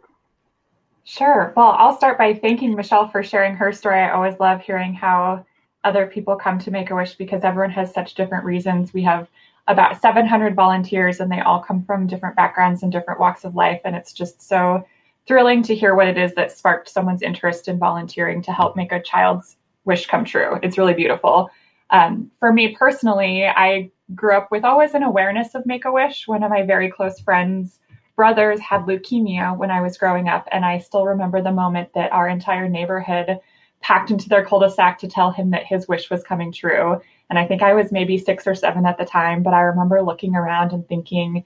Sure. 1.03 1.53
Well, 1.55 1.75
I'll 1.77 1.97
start 1.97 2.17
by 2.17 2.35
thanking 2.35 2.75
Michelle 2.75 3.07
for 3.07 3.23
sharing 3.23 3.55
her 3.55 3.71
story. 3.71 3.99
I 3.99 4.11
always 4.11 4.39
love 4.39 4.61
hearing 4.61 4.93
how 4.93 5.45
other 5.83 6.05
people 6.05 6.35
come 6.35 6.59
to 6.59 6.71
Make 6.71 6.91
a 6.91 6.95
Wish 6.95 7.15
because 7.15 7.43
everyone 7.43 7.71
has 7.71 7.93
such 7.93 8.13
different 8.13 8.45
reasons. 8.45 8.93
We 8.93 9.03
have 9.03 9.27
about 9.67 10.01
700 10.01 10.55
volunteers 10.55 11.19
and 11.19 11.31
they 11.31 11.39
all 11.39 11.61
come 11.61 11.83
from 11.83 12.07
different 12.07 12.35
backgrounds 12.35 12.83
and 12.83 12.91
different 12.91 13.19
walks 13.19 13.45
of 13.45 13.55
life. 13.55 13.81
And 13.85 13.95
it's 13.95 14.13
just 14.13 14.41
so 14.41 14.85
thrilling 15.29 15.61
to 15.61 15.75
hear 15.75 15.93
what 15.93 16.07
it 16.07 16.17
is 16.17 16.33
that 16.33 16.51
sparked 16.51 16.89
someone's 16.89 17.21
interest 17.21 17.67
in 17.67 17.77
volunteering 17.77 18.41
to 18.41 18.51
help 18.51 18.75
make 18.75 18.91
a 18.91 19.01
child's 19.01 19.57
wish 19.85 20.07
come 20.07 20.25
true. 20.25 20.57
It's 20.63 20.75
really 20.77 20.95
beautiful. 20.95 21.51
Um, 21.91 22.31
for 22.39 22.51
me 22.51 22.75
personally, 22.75 23.45
I 23.45 23.91
grew 24.15 24.35
up 24.35 24.49
with 24.49 24.63
always 24.63 24.95
an 24.95 25.03
awareness 25.03 25.53
of 25.53 25.67
Make 25.67 25.85
a 25.85 25.91
Wish. 25.91 26.27
One 26.27 26.41
of 26.41 26.49
my 26.49 26.63
very 26.63 26.89
close 26.89 27.19
friends' 27.19 27.77
brothers 28.15 28.59
had 28.59 28.81
leukemia 28.81 29.55
when 29.55 29.69
I 29.69 29.81
was 29.81 29.99
growing 29.99 30.27
up, 30.27 30.47
and 30.51 30.65
I 30.65 30.79
still 30.79 31.05
remember 31.05 31.43
the 31.43 31.51
moment 31.51 31.93
that 31.93 32.11
our 32.11 32.27
entire 32.27 32.67
neighborhood 32.67 33.37
packed 33.81 34.09
into 34.09 34.29
their 34.29 34.43
cul-de-sac 34.43 34.97
to 34.97 35.07
tell 35.07 35.31
him 35.31 35.51
that 35.51 35.65
his 35.65 35.87
wish 35.87 36.09
was 36.09 36.23
coming 36.23 36.51
true. 36.51 36.99
And 37.29 37.37
I 37.37 37.45
think 37.45 37.61
I 37.61 37.75
was 37.75 37.91
maybe 37.91 38.17
six 38.17 38.47
or 38.47 38.55
seven 38.55 38.87
at 38.87 38.97
the 38.97 39.05
time, 39.05 39.43
but 39.43 39.53
I 39.53 39.61
remember 39.61 40.01
looking 40.01 40.35
around 40.35 40.73
and 40.73 40.87
thinking, 40.87 41.45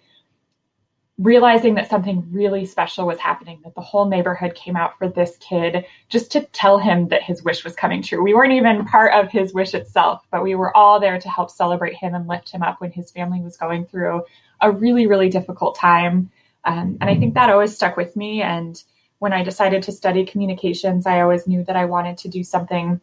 realizing 1.20 1.76
that 1.76 1.90
something 1.90 2.28
really 2.32 2.66
special 2.66 3.06
was 3.06 3.20
happening, 3.20 3.60
that 3.64 3.76
the 3.76 3.82
whole 3.82 4.08
neighborhood 4.08 4.56
came 4.56 4.76
out 4.76 4.98
for 4.98 5.08
this 5.08 5.38
kid 5.38 5.86
just 6.10 6.32
to 6.32 6.42
tell 6.48 6.80
him 6.80 7.08
that 7.10 7.22
his 7.22 7.44
wish 7.44 7.64
was 7.64 7.76
coming 7.76 8.02
true. 8.02 8.24
We 8.24 8.34
weren't 8.34 8.54
even 8.54 8.86
part 8.86 9.14
of 9.14 9.32
his 9.32 9.54
wish 9.54 9.76
itself, 9.76 10.26
but 10.32 10.44
we 10.44 10.56
were 10.56 10.76
all 10.76 11.00
there 11.00 11.20
to 11.20 11.30
help 11.30 11.52
celebrate 11.52 11.96
him 11.96 12.16
and 12.16 12.28
lift 12.28 12.50
him 12.50 12.64
up 12.64 12.82
when 12.82 12.92
his 12.92 13.12
family 13.12 13.42
was 13.42 13.58
going 13.58 13.86
through 13.86 14.24
a 14.60 14.72
really, 14.72 15.06
really 15.06 15.30
difficult 15.30 15.76
time. 15.76 16.32
Um, 16.66 16.98
and 17.00 17.10
I 17.10 17.16
think 17.16 17.36
that 17.36 17.50
always 17.52 17.76
stuck 17.76 17.96
with 17.96 18.16
me. 18.16 18.42
And 18.42 18.82
when 19.20 19.34
I 19.34 19.44
decided 19.44 19.84
to 19.84 19.92
study 19.92 20.26
communications, 20.26 21.06
I 21.06 21.22
always 21.22 21.48
knew 21.48 21.64
that 21.66 21.76
I 21.76 21.86
wanted 21.86 22.18
to 22.20 22.28
do 22.28 22.44
something 22.44 23.00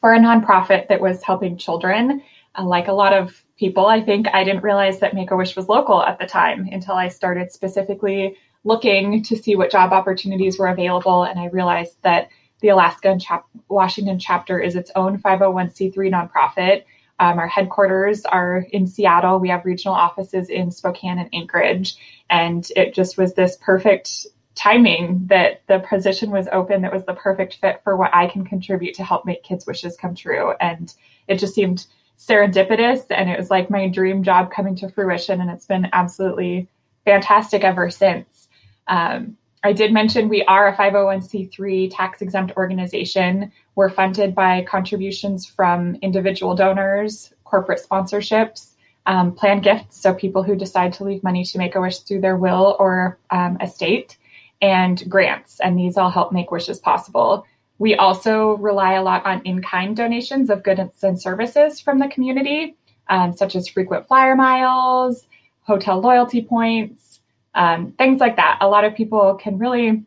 for 0.00 0.12
a 0.12 0.18
nonprofit 0.18 0.88
that 0.88 1.00
was 1.00 1.22
helping 1.22 1.56
children. 1.56 2.22
Uh, 2.56 2.64
like 2.64 2.88
a 2.88 2.92
lot 2.92 3.12
of 3.12 3.44
people, 3.58 3.86
I 3.86 4.00
think 4.00 4.28
I 4.32 4.44
didn't 4.44 4.62
realize 4.62 5.00
that 5.00 5.14
Make 5.14 5.30
a 5.30 5.36
Wish 5.36 5.56
was 5.56 5.68
local 5.68 6.02
at 6.02 6.18
the 6.18 6.26
time 6.26 6.68
until 6.70 6.94
I 6.94 7.08
started 7.08 7.52
specifically 7.52 8.36
looking 8.64 9.22
to 9.24 9.36
see 9.36 9.56
what 9.56 9.70
job 9.70 9.92
opportunities 9.92 10.58
were 10.58 10.68
available. 10.68 11.24
And 11.24 11.38
I 11.38 11.46
realized 11.46 11.96
that 12.02 12.28
the 12.60 12.68
Alaska 12.68 13.10
and 13.10 13.20
Chap- 13.20 13.46
Washington 13.68 14.18
chapter 14.18 14.60
is 14.60 14.76
its 14.76 14.90
own 14.96 15.18
501c3 15.18 15.94
nonprofit. 15.94 16.84
Um, 17.20 17.38
our 17.38 17.48
headquarters 17.48 18.24
are 18.24 18.64
in 18.70 18.86
Seattle. 18.86 19.40
We 19.40 19.48
have 19.48 19.64
regional 19.64 19.94
offices 19.94 20.48
in 20.48 20.70
Spokane 20.70 21.18
and 21.18 21.28
Anchorage. 21.32 21.96
And 22.30 22.68
it 22.76 22.94
just 22.94 23.18
was 23.18 23.34
this 23.34 23.58
perfect 23.60 24.26
timing 24.54 25.26
that 25.26 25.62
the 25.68 25.78
position 25.80 26.30
was 26.30 26.48
open 26.50 26.82
that 26.82 26.92
was 26.92 27.06
the 27.06 27.14
perfect 27.14 27.58
fit 27.60 27.80
for 27.84 27.96
what 27.96 28.12
I 28.12 28.26
can 28.26 28.44
contribute 28.44 28.94
to 28.94 29.04
help 29.04 29.24
make 29.24 29.44
kids' 29.44 29.66
wishes 29.66 29.96
come 29.96 30.14
true. 30.14 30.52
And 30.60 30.92
it 31.28 31.38
just 31.38 31.54
seemed 31.54 31.86
serendipitous 32.18 33.04
and 33.10 33.30
it 33.30 33.38
was 33.38 33.50
like 33.50 33.70
my 33.70 33.88
dream 33.88 34.22
job 34.22 34.50
coming 34.50 34.74
to 34.76 34.88
fruition. 34.88 35.40
And 35.40 35.50
it's 35.50 35.66
been 35.66 35.88
absolutely 35.92 36.68
fantastic 37.04 37.64
ever 37.64 37.90
since. 37.90 38.48
Um, 38.88 39.36
I 39.62 39.72
did 39.72 39.92
mention 39.92 40.28
we 40.28 40.44
are 40.44 40.68
a 40.68 40.76
501c3 40.76 41.90
tax 41.94 42.22
exempt 42.22 42.56
organization. 42.56 43.52
We're 43.74 43.90
funded 43.90 44.34
by 44.34 44.64
contributions 44.68 45.46
from 45.46 45.96
individual 45.96 46.54
donors, 46.54 47.32
corporate 47.44 47.80
sponsorships, 47.84 48.74
um, 49.06 49.34
plan 49.34 49.60
gifts, 49.60 49.98
so 50.00 50.14
people 50.14 50.42
who 50.42 50.54
decide 50.54 50.92
to 50.94 51.04
leave 51.04 51.22
money 51.24 51.44
to 51.44 51.58
make 51.58 51.74
a 51.74 51.80
wish 51.80 52.00
through 52.00 52.20
their 52.20 52.36
will 52.36 52.76
or 52.78 53.18
um, 53.30 53.56
estate, 53.60 54.16
and 54.60 55.08
grants. 55.08 55.60
And 55.60 55.78
these 55.78 55.96
all 55.96 56.10
help 56.10 56.32
make 56.32 56.50
wishes 56.50 56.78
possible. 56.78 57.46
We 57.78 57.94
also 57.94 58.56
rely 58.56 58.94
a 58.94 59.02
lot 59.02 59.24
on 59.24 59.40
in 59.42 59.62
kind 59.62 59.96
donations 59.96 60.50
of 60.50 60.62
goods 60.62 61.04
and 61.04 61.20
services 61.20 61.80
from 61.80 61.98
the 61.98 62.08
community, 62.08 62.76
um, 63.08 63.32
such 63.32 63.54
as 63.54 63.68
frequent 63.68 64.06
flyer 64.08 64.34
miles, 64.34 65.26
hotel 65.62 66.00
loyalty 66.00 66.42
points, 66.42 67.20
um, 67.54 67.92
things 67.92 68.20
like 68.20 68.36
that. 68.36 68.58
A 68.60 68.68
lot 68.68 68.84
of 68.84 68.94
people 68.94 69.34
can 69.34 69.58
really, 69.58 70.04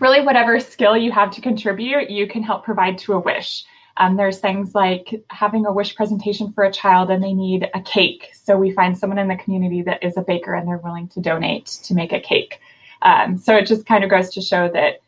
really, 0.00 0.22
whatever 0.22 0.58
skill 0.58 0.96
you 0.96 1.12
have 1.12 1.30
to 1.32 1.40
contribute, 1.40 2.10
you 2.10 2.26
can 2.26 2.42
help 2.42 2.64
provide 2.64 2.98
to 2.98 3.12
a 3.12 3.18
wish. 3.18 3.64
Um, 3.98 4.16
there's 4.16 4.38
things 4.38 4.74
like 4.74 5.24
having 5.30 5.64
a 5.64 5.72
wish 5.72 5.96
presentation 5.96 6.52
for 6.52 6.64
a 6.64 6.72
child 6.72 7.10
and 7.10 7.22
they 7.22 7.32
need 7.32 7.70
a 7.74 7.80
cake. 7.80 8.30
So 8.34 8.56
we 8.56 8.70
find 8.72 8.96
someone 8.96 9.18
in 9.18 9.28
the 9.28 9.36
community 9.36 9.82
that 9.82 10.02
is 10.02 10.16
a 10.18 10.22
baker 10.22 10.54
and 10.54 10.68
they're 10.68 10.76
willing 10.78 11.08
to 11.08 11.20
donate 11.20 11.66
to 11.84 11.94
make 11.94 12.12
a 12.12 12.20
cake. 12.20 12.60
Um, 13.02 13.38
so 13.38 13.56
it 13.56 13.66
just 13.66 13.86
kind 13.86 14.04
of 14.04 14.10
goes 14.10 14.30
to 14.30 14.42
show 14.42 14.70
that 14.72 15.00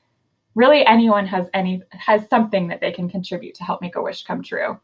really 0.58 0.84
anyone 0.84 1.24
has 1.24 1.48
any 1.54 1.80
has 1.92 2.28
something 2.28 2.68
that 2.68 2.80
they 2.80 2.90
can 2.90 3.08
contribute 3.08 3.54
to 3.54 3.64
help 3.64 3.80
make 3.80 3.94
a 3.94 4.02
wish 4.02 4.24
come 4.24 4.42
true. 4.42 4.78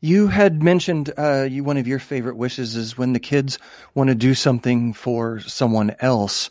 You 0.00 0.28
had 0.28 0.62
mentioned 0.62 1.12
uh, 1.18 1.46
you 1.48 1.62
one 1.62 1.76
of 1.76 1.86
your 1.86 1.98
favorite 1.98 2.36
wishes 2.36 2.74
is 2.74 2.96
when 2.96 3.12
the 3.12 3.20
kids 3.20 3.58
want 3.94 4.08
to 4.08 4.14
do 4.14 4.34
something 4.34 4.94
for 4.94 5.38
someone 5.40 5.94
else. 6.00 6.48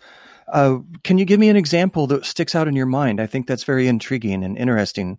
Uh, 0.48 0.79
can 1.03 1.17
you 1.17 1.25
give 1.25 1.39
me 1.39 1.50
an 1.50 1.55
example 1.55 2.05
that 2.07 2.25
sticks 2.25 2.53
out 2.53 2.67
in 2.67 2.75
your 2.75 2.86
mind? 2.86 3.19
I 3.19 3.25
think 3.25 3.48
that's 3.48 3.63
very 3.63 3.88
intriguing 3.88 4.43
and 4.43 4.57
interesting. 4.57 5.17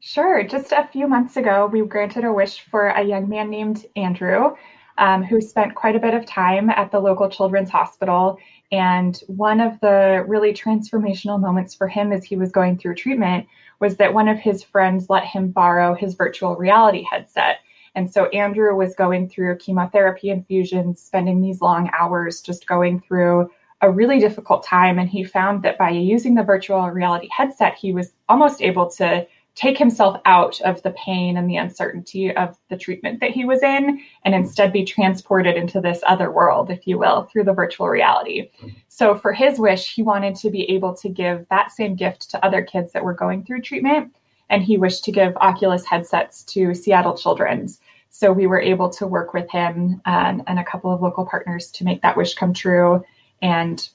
Sure. 0.00 0.44
Just 0.44 0.70
a 0.70 0.88
few 0.92 1.08
months 1.08 1.36
ago, 1.36 1.66
we 1.66 1.82
granted 1.82 2.24
a 2.24 2.32
wish 2.32 2.60
for 2.60 2.86
a 2.86 3.02
young 3.02 3.28
man 3.28 3.50
named 3.50 3.84
Andrew, 3.96 4.54
um, 4.98 5.22
who 5.22 5.40
spent 5.40 5.74
quite 5.74 5.96
a 5.96 6.00
bit 6.00 6.14
of 6.14 6.26
time 6.26 6.70
at 6.70 6.90
the 6.90 7.00
local 7.00 7.28
children's 7.28 7.70
hospital 7.70 8.38
and 8.70 9.22
one 9.28 9.60
of 9.60 9.80
the 9.80 10.24
really 10.26 10.52
transformational 10.52 11.40
moments 11.40 11.74
for 11.74 11.88
him 11.88 12.12
as 12.12 12.24
he 12.24 12.36
was 12.36 12.52
going 12.52 12.76
through 12.76 12.96
treatment 12.96 13.46
was 13.80 13.96
that 13.96 14.12
one 14.12 14.28
of 14.28 14.38
his 14.38 14.62
friends 14.62 15.08
let 15.08 15.24
him 15.24 15.50
borrow 15.50 15.94
his 15.94 16.14
virtual 16.14 16.56
reality 16.56 17.06
headset. 17.10 17.60
And 17.94 18.12
so 18.12 18.26
Andrew 18.26 18.76
was 18.76 18.94
going 18.94 19.28
through 19.28 19.58
chemotherapy 19.58 20.30
infusions, 20.30 21.00
spending 21.00 21.40
these 21.40 21.62
long 21.62 21.90
hours 21.98 22.42
just 22.42 22.66
going 22.66 23.00
through 23.00 23.50
a 23.80 23.90
really 23.90 24.18
difficult 24.18 24.64
time. 24.64 24.98
And 24.98 25.08
he 25.08 25.24
found 25.24 25.62
that 25.62 25.78
by 25.78 25.90
using 25.90 26.34
the 26.34 26.42
virtual 26.42 26.90
reality 26.90 27.28
headset, 27.34 27.76
he 27.76 27.92
was 27.92 28.12
almost 28.28 28.60
able 28.60 28.90
to 28.90 29.26
take 29.58 29.76
himself 29.76 30.20
out 30.24 30.60
of 30.60 30.80
the 30.84 30.92
pain 30.92 31.36
and 31.36 31.50
the 31.50 31.56
uncertainty 31.56 32.30
of 32.30 32.56
the 32.70 32.76
treatment 32.76 33.18
that 33.18 33.32
he 33.32 33.44
was 33.44 33.60
in 33.60 34.00
and 34.24 34.32
instead 34.32 34.72
be 34.72 34.84
transported 34.84 35.56
into 35.56 35.80
this 35.80 35.98
other 36.06 36.30
world, 36.30 36.70
if 36.70 36.86
you 36.86 36.96
will, 36.96 37.24
through 37.24 37.42
the 37.42 37.52
virtual 37.52 37.88
reality. 37.88 38.50
So 38.86 39.16
for 39.16 39.32
his 39.32 39.58
wish, 39.58 39.92
he 39.92 40.00
wanted 40.00 40.36
to 40.36 40.50
be 40.50 40.62
able 40.70 40.94
to 40.94 41.08
give 41.08 41.44
that 41.50 41.72
same 41.72 41.96
gift 41.96 42.30
to 42.30 42.44
other 42.44 42.62
kids 42.62 42.92
that 42.92 43.02
were 43.02 43.14
going 43.14 43.44
through 43.44 43.62
treatment. 43.62 44.14
And 44.48 44.62
he 44.62 44.78
wished 44.78 45.02
to 45.04 45.12
give 45.12 45.36
Oculus 45.38 45.84
headsets 45.84 46.44
to 46.44 46.72
Seattle 46.72 47.18
Children's. 47.18 47.80
So 48.10 48.32
we 48.32 48.46
were 48.46 48.60
able 48.60 48.90
to 48.90 49.08
work 49.08 49.34
with 49.34 49.50
him 49.50 50.00
and, 50.06 50.44
and 50.46 50.60
a 50.60 50.64
couple 50.64 50.94
of 50.94 51.02
local 51.02 51.26
partners 51.26 51.72
to 51.72 51.84
make 51.84 52.02
that 52.02 52.16
wish 52.16 52.34
come 52.34 52.54
true. 52.54 53.04
And 53.42 53.86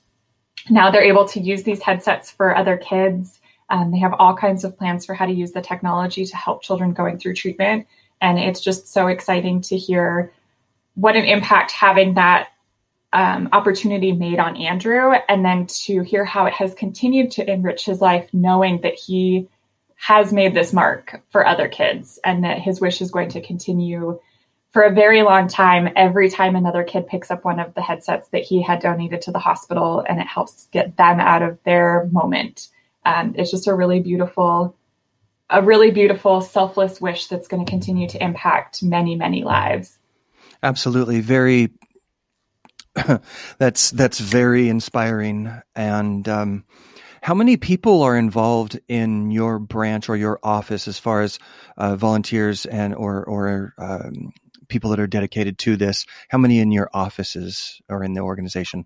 now 0.70 0.92
they're 0.92 1.02
able 1.02 1.28
to 1.30 1.40
use 1.40 1.64
these 1.64 1.82
headsets 1.82 2.32
for 2.32 2.54
other 2.54 2.76
kids 2.76 3.40
um, 3.74 3.90
they 3.90 3.98
have 3.98 4.14
all 4.20 4.36
kinds 4.36 4.64
of 4.64 4.78
plans 4.78 5.04
for 5.04 5.16
how 5.16 5.26
to 5.26 5.34
use 5.34 5.52
the 5.52 5.62
technology 5.62 6.26
to 6.28 6.38
help 6.38 6.62
children 6.62 6.94
going 6.94 7.18
through 7.18 7.34
treatment. 7.34 7.88
And 8.22 8.38
it's 8.38 8.62
just 8.62 8.88
so 8.88 9.08
exciting 9.08 9.62
to 9.62 9.78
hear 9.78 10.32
what 10.94 11.16
an 11.16 11.26
impact 11.26 11.72
having 11.72 12.14
that 12.14 12.50
um, 13.14 13.50
opportunity 13.52 14.12
made 14.12 14.38
on 14.38 14.58
Andrew, 14.58 15.14
and 15.28 15.44
then 15.44 15.66
to 15.86 16.04
hear 16.04 16.24
how 16.24 16.46
it 16.46 16.54
has 16.54 16.76
continued 16.76 17.32
to 17.32 17.52
enrich 17.52 17.84
his 17.84 18.00
life, 18.00 18.30
knowing 18.32 18.82
that 18.82 18.94
he 18.94 19.50
has 19.96 20.32
made 20.32 20.54
this 20.54 20.72
mark 20.72 21.24
for 21.32 21.46
other 21.46 21.68
kids 21.68 22.20
and 22.24 22.44
that 22.44 22.60
his 22.60 22.80
wish 22.80 23.02
is 23.02 23.10
going 23.10 23.30
to 23.30 23.42
continue 23.42 24.20
for 24.72 24.84
a 24.84 24.94
very 24.94 25.24
long 25.24 25.48
time, 25.48 25.90
every 25.96 26.30
time 26.30 26.56
another 26.56 26.84
kid 26.84 27.08
picks 27.08 27.32
up 27.32 27.44
one 27.44 27.60
of 27.60 27.74
the 27.74 27.82
headsets 27.82 28.28
that 28.30 28.44
he 28.44 28.62
had 28.62 28.82
donated 28.82 29.22
to 29.24 29.32
the 29.32 29.40
hospital 29.40 30.04
and 30.08 30.20
it 30.20 30.28
helps 30.28 30.68
get 30.72 30.96
them 30.98 31.20
out 31.20 31.42
of 31.42 31.58
their 31.64 32.08
moment. 32.12 32.70
Um, 33.06 33.36
it's 33.38 33.52
just 33.52 33.68
a 33.68 33.74
really 33.74 34.00
beautiful, 34.00 34.76
a 35.50 35.62
really 35.62 35.92
beautiful, 35.92 36.42
selfless 36.42 37.02
wish 37.02 37.28
that's 37.28 37.48
going 37.48 37.66
to 37.66 37.70
continue 37.70 38.08
to 38.10 38.24
impact 38.24 38.84
many, 38.84 39.16
many 39.16 39.44
lives. 39.44 39.98
Absolutely. 40.62 41.20
Very, 41.20 41.72
that's, 43.58 43.92
that's 43.92 44.20
very 44.20 44.70
inspiring. 44.70 45.62
And, 45.76 46.28
um, 46.30 46.66
how 47.22 47.34
many 47.34 47.56
people 47.56 48.02
are 48.02 48.18
involved 48.18 48.82
in 48.90 49.32
your 49.32 49.58
branch 49.58 50.10
or 50.10 50.18
your 50.18 50.42
office 50.44 50.90
as 50.90 51.00
far 51.00 51.22
as 51.22 51.40
uh, 51.78 51.96
volunteers 51.96 52.66
and 52.66 52.94
or 52.94 53.24
or 53.24 53.74
um, 53.78 54.34
people 54.74 54.90
that 54.90 55.00
are 55.00 55.08
dedicated 55.08 55.58
to 55.60 55.78
this. 55.78 56.06
How 56.30 56.38
many 56.38 56.60
in 56.60 56.72
your 56.72 56.90
offices 56.94 57.82
or 57.88 58.04
in 58.04 58.14
the 58.14 58.22
organization? 58.22 58.86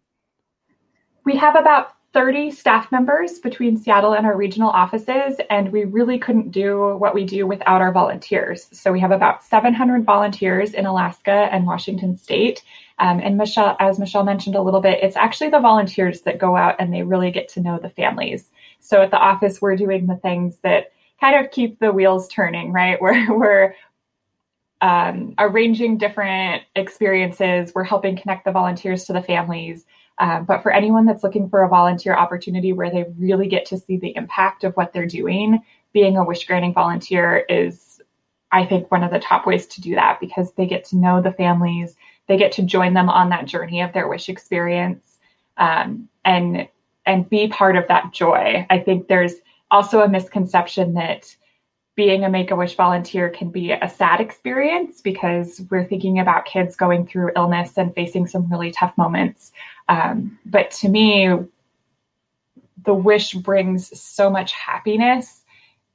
We 1.24 1.38
have 1.38 1.56
about 1.56 1.94
30 2.18 2.50
staff 2.50 2.92
members 2.92 3.38
between 3.38 3.78
Seattle 3.78 4.14
and 4.14 4.26
our 4.26 4.36
regional 4.36 4.72
offices, 4.72 5.36
and 5.52 5.72
we 5.72 5.86
really 5.86 6.18
couldn't 6.18 6.50
do 6.50 6.96
what 6.98 7.14
we 7.14 7.24
do 7.24 7.46
without 7.46 7.80
our 7.80 7.92
volunteers. 7.92 8.68
So 8.72 8.92
we 8.92 9.00
have 9.02 9.12
about 9.12 9.44
700 9.44 10.04
volunteers 10.04 10.74
in 10.74 10.88
Alaska 10.88 11.48
and 11.52 11.68
Washington 11.68 12.18
State. 12.18 12.64
Um, 12.98 13.20
and 13.20 13.38
Michelle, 13.38 13.78
as 13.80 14.00
Michelle 14.00 14.24
mentioned 14.24 14.56
a 14.56 14.64
little 14.64 14.82
bit, 14.82 15.04
it's 15.04 15.16
actually 15.16 15.52
the 15.52 15.60
volunteers 15.60 16.22
that 16.22 16.40
go 16.40 16.56
out 16.56 16.74
and 16.80 16.92
they 16.92 17.04
really 17.04 17.30
get 17.30 17.50
to 17.50 17.62
know 17.62 17.78
the 17.78 17.92
families. 17.92 18.50
So 18.80 19.04
at 19.04 19.12
the 19.12 19.20
office, 19.20 19.62
we're 19.62 19.76
doing 19.76 20.08
the 20.08 20.16
things 20.16 20.58
that 20.64 20.94
kind 21.22 21.46
of 21.46 21.52
keep 21.52 21.78
the 21.78 21.92
wheels 21.92 22.28
turning, 22.30 22.74
right? 22.74 23.00
We're, 23.00 23.32
we're 23.38 23.76
um, 24.82 25.36
arranging 25.38 26.00
different 26.00 26.64
experiences. 26.76 27.74
We're 27.76 27.84
helping 27.84 28.18
connect 28.18 28.46
the 28.46 28.52
volunteers 28.52 29.06
to 29.06 29.14
the 29.14 29.22
families. 29.22 29.86
Um, 30.20 30.46
but 30.46 30.64
for 30.64 30.72
anyone 30.72 31.06
that's 31.06 31.24
looking 31.24 31.50
for 31.50 31.64
a 31.64 31.70
volunteer 31.70 32.16
opportunity 32.16 32.74
where 32.74 32.90
they 32.90 33.06
really 33.18 33.48
get 33.48 33.66
to 33.68 33.78
see 33.78 33.98
the 33.98 34.16
impact 34.16 34.64
of 34.64 34.74
what 34.74 34.92
they're 34.92 35.06
doing, 35.06 35.62
being 35.94 36.18
a 36.18 36.24
wish 36.24 36.46
granting 36.46 36.74
volunteer 36.74 37.46
is, 37.50 38.02
I 38.52 38.66
think, 38.66 38.92
one 38.92 39.04
of 39.04 39.12
the 39.12 39.20
top 39.20 39.46
ways 39.46 39.68
to 39.68 39.82
do 39.82 39.96
that 39.96 40.20
because 40.20 40.54
they 40.54 40.66
get 40.66 40.86
to 40.86 40.98
know 40.98 41.22
the 41.22 41.32
families, 41.32 41.96
they 42.28 42.38
get 42.38 42.52
to 42.54 42.64
join 42.64 42.94
them 42.94 43.10
on 43.10 43.30
that 43.30 43.46
journey 43.46 43.82
of 43.82 43.94
their 43.94 44.08
wish 44.08 44.30
experience, 44.30 45.18
um, 45.58 46.10
and 46.26 46.68
and 47.06 47.30
be 47.30 47.48
part 47.48 47.78
of 47.78 47.88
that 47.88 48.12
joy. 48.12 48.66
I 48.70 48.80
think 48.80 49.08
there's 49.08 49.36
also 49.72 50.02
a 50.02 50.10
misconception 50.10 50.94
that 50.96 51.36
being 51.96 52.24
a 52.24 52.30
Make 52.30 52.52
a 52.52 52.56
Wish 52.56 52.76
volunteer 52.76 53.28
can 53.30 53.50
be 53.50 53.72
a 53.72 53.90
sad 53.90 54.22
experience 54.22 55.02
because 55.02 55.62
we're 55.72 55.88
thinking 55.88 56.20
about 56.20 56.46
kids 56.46 56.76
going 56.76 57.08
through 57.08 57.32
illness 57.36 57.76
and 57.76 57.94
facing 57.96 58.28
some 58.28 58.50
really 58.52 58.72
tough 58.72 58.96
moments. 58.98 59.52
Um, 59.90 60.40
but 60.46 60.72
to 60.72 60.90
me, 60.90 61.30
the 62.84 62.94
wish 62.94 63.34
brings 63.34 64.00
so 64.00 64.30
much 64.30 64.52
happiness 64.54 65.44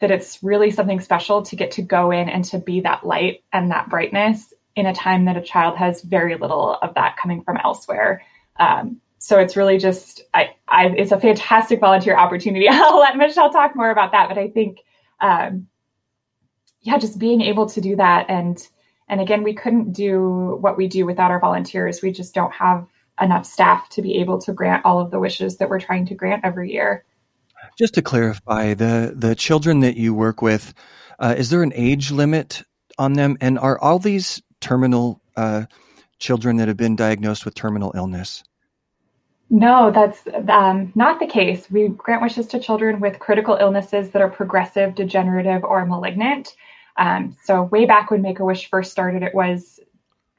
that 0.01 0.11
it's 0.11 0.43
really 0.43 0.71
something 0.71 1.01
special 1.01 1.43
to 1.43 1.57
get 1.57 1.71
to 1.73 1.83
go 1.83 2.11
in 2.11 2.29
and 2.29 2.45
to 2.45 2.59
be 2.59 2.81
that 2.81 3.07
light 3.07 3.45
and 3.53 3.71
that 3.71 3.89
brightness 3.89 4.53
in 4.75 4.87
a 4.87 4.95
time 4.95 5.27
that 5.27 5.37
a 5.37 5.43
child 5.43 5.77
has 5.77 6.03
very 6.03 6.37
little 6.37 6.77
of 6.83 6.95
that 6.95 7.17
coming 7.17 7.43
from 7.45 7.57
elsewhere. 7.63 8.23
Um, 8.59 9.01
so 9.19 9.39
it's 9.39 9.57
really 9.57 9.79
just, 9.79 10.25
I, 10.35 10.57
I, 10.67 10.87
it's 10.89 11.13
a 11.13 11.21
fantastic 11.21 11.79
volunteer 11.79 12.17
opportunity. 12.17 12.69
I'll 12.71 12.99
let 12.99 13.17
Michelle 13.17 13.51
talk 13.53 13.77
more 13.77 13.91
about 13.91 14.13
that, 14.13 14.29
but 14.29 14.39
I 14.39 14.49
think 14.49 14.79
um, 15.21 15.69
yeah, 16.81 16.99
just 16.99 17.19
being 17.19 17.41
able 17.41 17.67
to 17.67 17.81
do 17.81 17.97
that. 17.97 18.27
And, 18.29 18.59
and 19.09 19.21
again, 19.21 19.45
we 19.45 19.55
couldn't 19.55 19.93
do 19.93 20.59
what 20.61 20.77
we 20.77 20.89
do 20.89 21.07
without 21.07 21.31
our 21.31 21.39
volunteers. 21.39 22.03
We 22.03 22.11
just 22.11 22.35
don't 22.35 22.53
have 22.53 22.87
enough 23.21 23.47
staff 23.47 23.89
to 23.91 24.03
be 24.03 24.17
able 24.17 24.41
to 24.41 24.53
grant 24.53 24.85
all 24.85 25.01
of 25.01 25.11
the 25.11 25.19
wishes 25.19 25.57
that 25.59 25.69
we're 25.69 25.81
trying 25.81 26.07
to 26.07 26.15
grant 26.15 26.45
every 26.45 26.73
year. 26.73 27.05
Just 27.79 27.95
to 27.95 28.03
clarify, 28.03 28.75
the 28.75 29.13
the 29.15 29.35
children 29.35 29.81
that 29.81 29.97
you 29.97 30.15
work 30.15 30.43
with, 30.43 30.75
uh, 31.19 31.35
is 31.37 31.51
there 31.51 31.63
an 31.63 31.73
age 31.75 32.11
limit 32.11 32.63
on 32.99 33.13
them? 33.15 33.37
And 33.41 33.59
are 33.59 33.79
all 33.79 33.99
these 33.99 34.43
terminal 34.61 35.21
uh, 35.37 35.65
children 36.19 36.57
that 36.57 36.69
have 36.69 36.77
been 36.77 36.97
diagnosed 36.97 37.45
with 37.45 37.55
terminal 37.55 37.93
illness? 37.95 38.43
No, 39.51 39.91
that's 39.91 40.23
um, 40.49 40.93
not 40.95 41.21
the 41.21 41.27
case. 41.27 41.71
We 41.71 41.89
grant 41.89 42.23
wishes 42.23 42.47
to 42.49 42.59
children 42.59 43.01
with 43.01 43.19
critical 43.19 43.59
illnesses 43.61 44.11
that 44.11 44.23
are 44.23 44.31
progressive, 44.31 44.95
degenerative, 44.95 45.63
or 45.63 45.85
malignant. 45.85 46.57
Um, 46.97 47.37
so, 47.45 47.65
way 47.65 47.85
back 47.85 48.11
when 48.11 48.23
Make 48.23 48.41
a 48.41 48.45
Wish 48.47 48.71
first 48.71 48.91
started, 48.91 49.23
it 49.23 49.35
was 49.35 49.79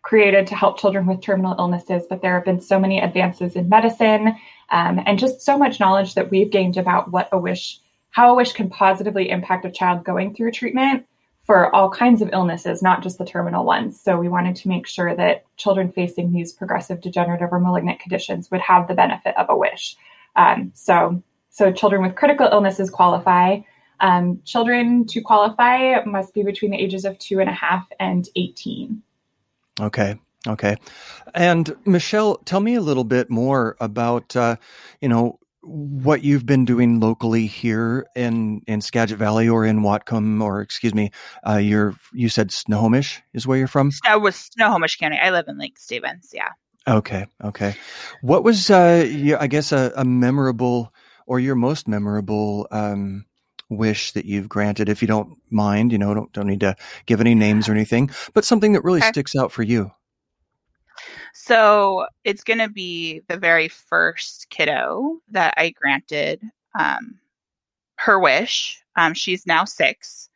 created 0.04 0.46
to 0.48 0.56
help 0.56 0.80
children 0.80 1.08
with 1.08 1.22
terminal 1.22 1.56
illnesses, 1.58 2.04
but 2.10 2.22
there 2.22 2.36
have 2.36 2.46
been 2.46 2.62
so 2.62 2.78
many 2.78 3.00
advances 3.00 3.56
in 3.56 3.68
medicine 3.70 4.36
um, 4.70 5.02
and 5.06 5.18
just 5.18 5.42
so 5.42 5.58
much 5.58 5.80
knowledge 5.80 6.14
that 6.14 6.30
we've 6.30 6.52
gained 6.52 6.78
about 6.78 7.12
what 7.12 7.30
a 7.32 7.38
wish, 7.38 7.80
how 8.12 8.32
a 8.32 8.36
wish 8.36 8.52
can 8.52 8.70
positively 8.70 9.30
impact 9.30 9.66
a 9.66 9.72
child 9.72 10.04
going 10.04 10.36
through 10.36 10.52
treatment 10.52 11.06
for 11.46 11.74
all 11.76 11.90
kinds 11.90 12.22
of 12.22 12.30
illnesses, 12.32 12.82
not 12.82 13.02
just 13.02 13.18
the 13.18 13.26
terminal 13.26 13.66
ones. 13.66 14.00
So 14.00 14.18
we 14.18 14.30
wanted 14.30 14.56
to 14.58 14.70
make 14.70 14.88
sure 14.88 15.16
that 15.16 15.46
children 15.58 15.92
facing 15.92 16.32
these 16.32 16.54
progressive, 16.54 17.02
degenerative, 17.02 17.50
or 17.52 17.60
malignant 17.60 18.00
conditions 18.00 18.52
would 18.52 18.62
have 18.62 18.88
the 18.88 18.94
benefit 18.94 19.36
of 19.38 19.48
a 19.50 19.58
wish. 19.58 19.96
Um, 20.36 20.72
so, 20.74 21.22
so 21.50 21.72
children 21.72 22.02
with 22.02 22.16
critical 22.16 22.48
illnesses 22.52 22.90
qualify. 22.90 23.60
Um, 24.00 24.42
children 24.44 25.06
to 25.08 25.22
qualify 25.22 26.04
must 26.06 26.34
be 26.34 26.44
between 26.44 26.72
the 26.72 26.78
ages 26.78 27.06
of 27.06 27.20
two 27.20 27.40
and 27.40 27.50
a 27.50 27.54
half 27.54 27.88
and 28.00 28.28
18. 28.36 29.02
Okay. 29.80 30.20
Okay. 30.48 30.76
And 31.34 31.76
Michelle, 31.86 32.38
tell 32.38 32.60
me 32.60 32.76
a 32.76 32.82
little 32.82 33.06
bit 33.06 33.30
more 33.30 33.78
about, 33.80 34.36
uh, 34.36 34.58
you 35.00 35.08
know, 35.08 35.40
what 35.62 36.22
you've 36.22 36.46
been 36.46 36.66
doing 36.66 37.00
locally 37.00 37.48
here 37.48 38.06
in, 38.16 38.62
in 38.68 38.82
Skagit 38.82 39.18
Valley 39.18 39.48
or 39.48 39.66
in 39.66 39.80
Whatcom, 39.80 40.44
or 40.44 40.60
excuse 40.60 40.94
me, 40.94 41.12
uh, 41.48 41.56
you're, 41.56 41.96
you 42.12 42.28
said 42.28 42.52
Snohomish 42.52 43.22
is 43.34 43.48
where 43.48 43.58
you're 43.58 43.68
from? 43.68 43.92
I 44.06 44.18
was 44.18 44.36
Snohomish 44.36 44.98
County. 44.98 45.18
I 45.18 45.30
live 45.30 45.46
in 45.48 45.58
Lake 45.58 45.80
Stevens. 45.80 46.32
Yeah. 46.34 46.50
Okay. 46.86 47.28
Okay. 47.42 47.78
What 48.22 48.44
was, 48.44 48.70
uh, 48.70 49.38
I 49.40 49.48
guess 49.48 49.72
a, 49.72 49.94
a 49.96 50.04
memorable 50.04 50.94
or 51.26 51.40
your 51.40 51.56
most 51.56 51.88
memorable, 51.88 52.68
um, 52.70 53.24
wish 53.78 54.12
that 54.14 54.26
you've 54.26 54.50
granted, 54.50 54.90
if 54.90 55.02
you 55.02 55.08
don't 55.08 55.38
mind, 55.50 55.92
you 55.92 55.98
know, 55.98 56.14
don't, 56.14 56.32
don't 56.34 56.48
need 56.48 56.62
to 56.62 56.76
give 57.06 57.22
any 57.22 57.36
names 57.36 57.68
or 57.68 57.74
anything, 57.74 58.10
but 58.34 58.46
something 58.46 58.74
that 58.74 58.84
really 58.84 59.00
okay. 59.00 59.10
sticks 59.10 59.36
out 59.36 59.52
for 59.52 59.64
you. 59.64 59.92
So 61.34 62.06
it's 62.24 62.44
going 62.44 62.60
to 62.60 62.70
be 62.70 63.22
the 63.28 63.38
very 63.38 63.68
first 63.68 64.50
kiddo 64.50 65.18
that 65.32 65.54
I 65.58 65.72
granted 65.72 66.42
um, 66.78 67.20
her 67.96 68.20
wish. 68.20 68.80
Um, 68.96 69.14
she's 69.14 69.46
now 69.48 69.66
six. 69.66 70.30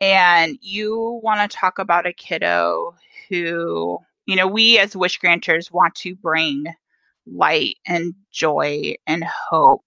And 0.00 0.58
you 0.60 1.20
want 1.22 1.48
to 1.48 1.56
talk 1.56 1.78
about 1.78 2.06
a 2.06 2.12
kiddo 2.12 2.94
who, 3.28 3.98
you 4.26 4.36
know, 4.36 4.48
we 4.48 4.78
as 4.78 4.96
wish 4.96 5.18
granters 5.18 5.70
want 5.70 5.94
to 5.96 6.14
bring 6.16 6.66
light 7.26 7.76
and 7.86 8.14
joy 8.30 8.94
and 9.06 9.24
hope 9.24 9.84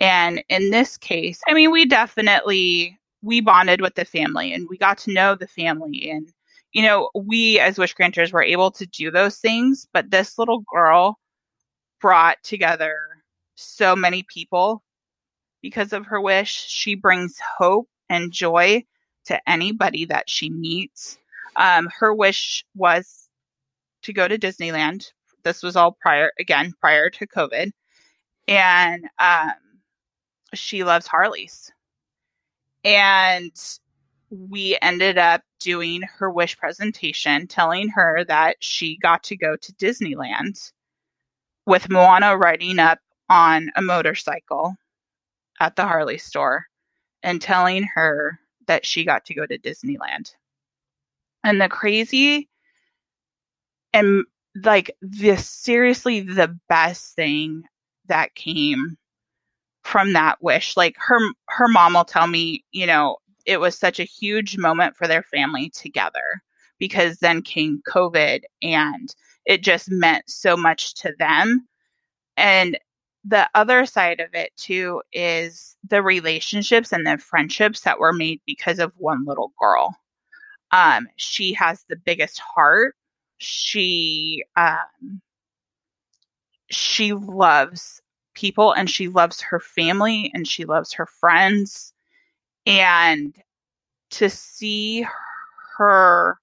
and 0.00 0.42
in 0.48 0.70
this 0.70 0.96
case, 0.96 1.40
I 1.48 1.54
mean, 1.54 1.70
we 1.70 1.86
definitely 1.86 2.98
we 3.22 3.40
bonded 3.40 3.80
with 3.80 3.94
the 3.94 4.04
family 4.04 4.52
and 4.52 4.68
we 4.68 4.78
got 4.78 4.98
to 4.98 5.12
know 5.12 5.34
the 5.34 5.48
family 5.48 6.08
and 6.10 6.32
you 6.72 6.82
know, 6.82 7.10
we 7.14 7.58
as 7.58 7.78
wish 7.78 7.94
granters 7.94 8.32
were 8.32 8.42
able 8.42 8.70
to 8.72 8.86
do 8.86 9.10
those 9.10 9.38
things, 9.38 9.86
but 9.92 10.10
this 10.10 10.38
little 10.38 10.62
girl 10.72 11.18
brought 12.00 12.36
together 12.42 12.94
so 13.56 13.96
many 13.96 14.22
people 14.22 14.82
because 15.62 15.92
of 15.92 16.06
her 16.06 16.20
wish. 16.20 16.66
She 16.68 16.94
brings 16.94 17.38
hope 17.58 17.88
and 18.08 18.32
joy 18.32 18.84
to 19.26 19.50
anybody 19.50 20.04
that 20.06 20.28
she 20.28 20.50
meets. 20.50 21.18
Um, 21.56 21.88
her 21.98 22.14
wish 22.14 22.64
was 22.74 23.28
to 24.02 24.12
go 24.12 24.28
to 24.28 24.38
Disneyland. 24.38 25.10
This 25.44 25.62
was 25.62 25.74
all 25.74 25.96
prior, 26.00 26.32
again, 26.38 26.72
prior 26.80 27.10
to 27.10 27.26
COVID. 27.26 27.72
And 28.46 29.04
um, 29.18 29.52
she 30.54 30.84
loves 30.84 31.06
Harleys. 31.06 31.72
And 32.84 33.52
we 34.30 34.78
ended 34.80 35.18
up 35.18 35.42
doing 35.60 36.02
her 36.02 36.30
wish 36.30 36.56
presentation, 36.56 37.46
telling 37.46 37.88
her 37.88 38.24
that 38.24 38.56
she 38.60 38.96
got 38.98 39.24
to 39.24 39.36
go 39.36 39.56
to 39.56 39.72
Disneyland 39.74 40.72
with 41.66 41.90
Moana 41.90 42.36
riding 42.36 42.78
up 42.78 42.98
on 43.28 43.70
a 43.76 43.82
motorcycle 43.82 44.76
at 45.60 45.76
the 45.76 45.86
Harley 45.86 46.18
store 46.18 46.66
and 47.22 47.42
telling 47.42 47.84
her 47.94 48.38
that 48.66 48.86
she 48.86 49.04
got 49.04 49.24
to 49.26 49.34
go 49.34 49.44
to 49.44 49.58
Disneyland. 49.58 50.34
And 51.44 51.60
the 51.60 51.68
crazy 51.68 52.48
and 53.92 54.24
like 54.54 54.90
this 55.00 55.48
seriously 55.48 56.20
the 56.20 56.58
best 56.68 57.14
thing 57.14 57.64
that 58.06 58.34
came 58.34 58.96
from 59.82 60.12
that 60.12 60.42
wish. 60.42 60.76
Like 60.76 60.96
her 60.98 61.18
her 61.48 61.68
mom 61.68 61.94
will 61.94 62.04
tell 62.04 62.26
me, 62.26 62.64
you 62.72 62.86
know, 62.86 63.18
it 63.46 63.60
was 63.60 63.78
such 63.78 63.98
a 63.98 64.04
huge 64.04 64.58
moment 64.58 64.96
for 64.96 65.06
their 65.06 65.22
family 65.22 65.70
together 65.70 66.42
because 66.78 67.18
then 67.18 67.42
came 67.42 67.82
COVID 67.88 68.42
and 68.62 69.14
it 69.46 69.62
just 69.62 69.90
meant 69.90 70.28
so 70.28 70.56
much 70.56 70.94
to 70.96 71.14
them. 71.18 71.66
And 72.36 72.78
the 73.24 73.48
other 73.54 73.84
side 73.86 74.20
of 74.20 74.34
it 74.34 74.52
too 74.56 75.02
is 75.12 75.76
the 75.88 76.02
relationships 76.02 76.92
and 76.92 77.06
the 77.06 77.18
friendships 77.18 77.80
that 77.80 77.98
were 77.98 78.12
made 78.12 78.40
because 78.46 78.78
of 78.78 78.92
one 78.96 79.24
little 79.26 79.52
girl. 79.60 79.96
Um, 80.70 81.08
she 81.16 81.52
has 81.54 81.84
the 81.88 81.96
biggest 81.96 82.38
heart. 82.38 82.94
She 83.38 84.44
um, 84.56 85.20
she 86.70 87.12
loves 87.12 88.02
people 88.38 88.72
and 88.72 88.88
she 88.88 89.08
loves 89.08 89.40
her 89.40 89.58
family 89.58 90.30
and 90.32 90.46
she 90.46 90.64
loves 90.64 90.92
her 90.92 91.06
friends. 91.06 91.92
And 92.66 93.34
to 94.10 94.30
see 94.30 95.04
her 95.76 96.38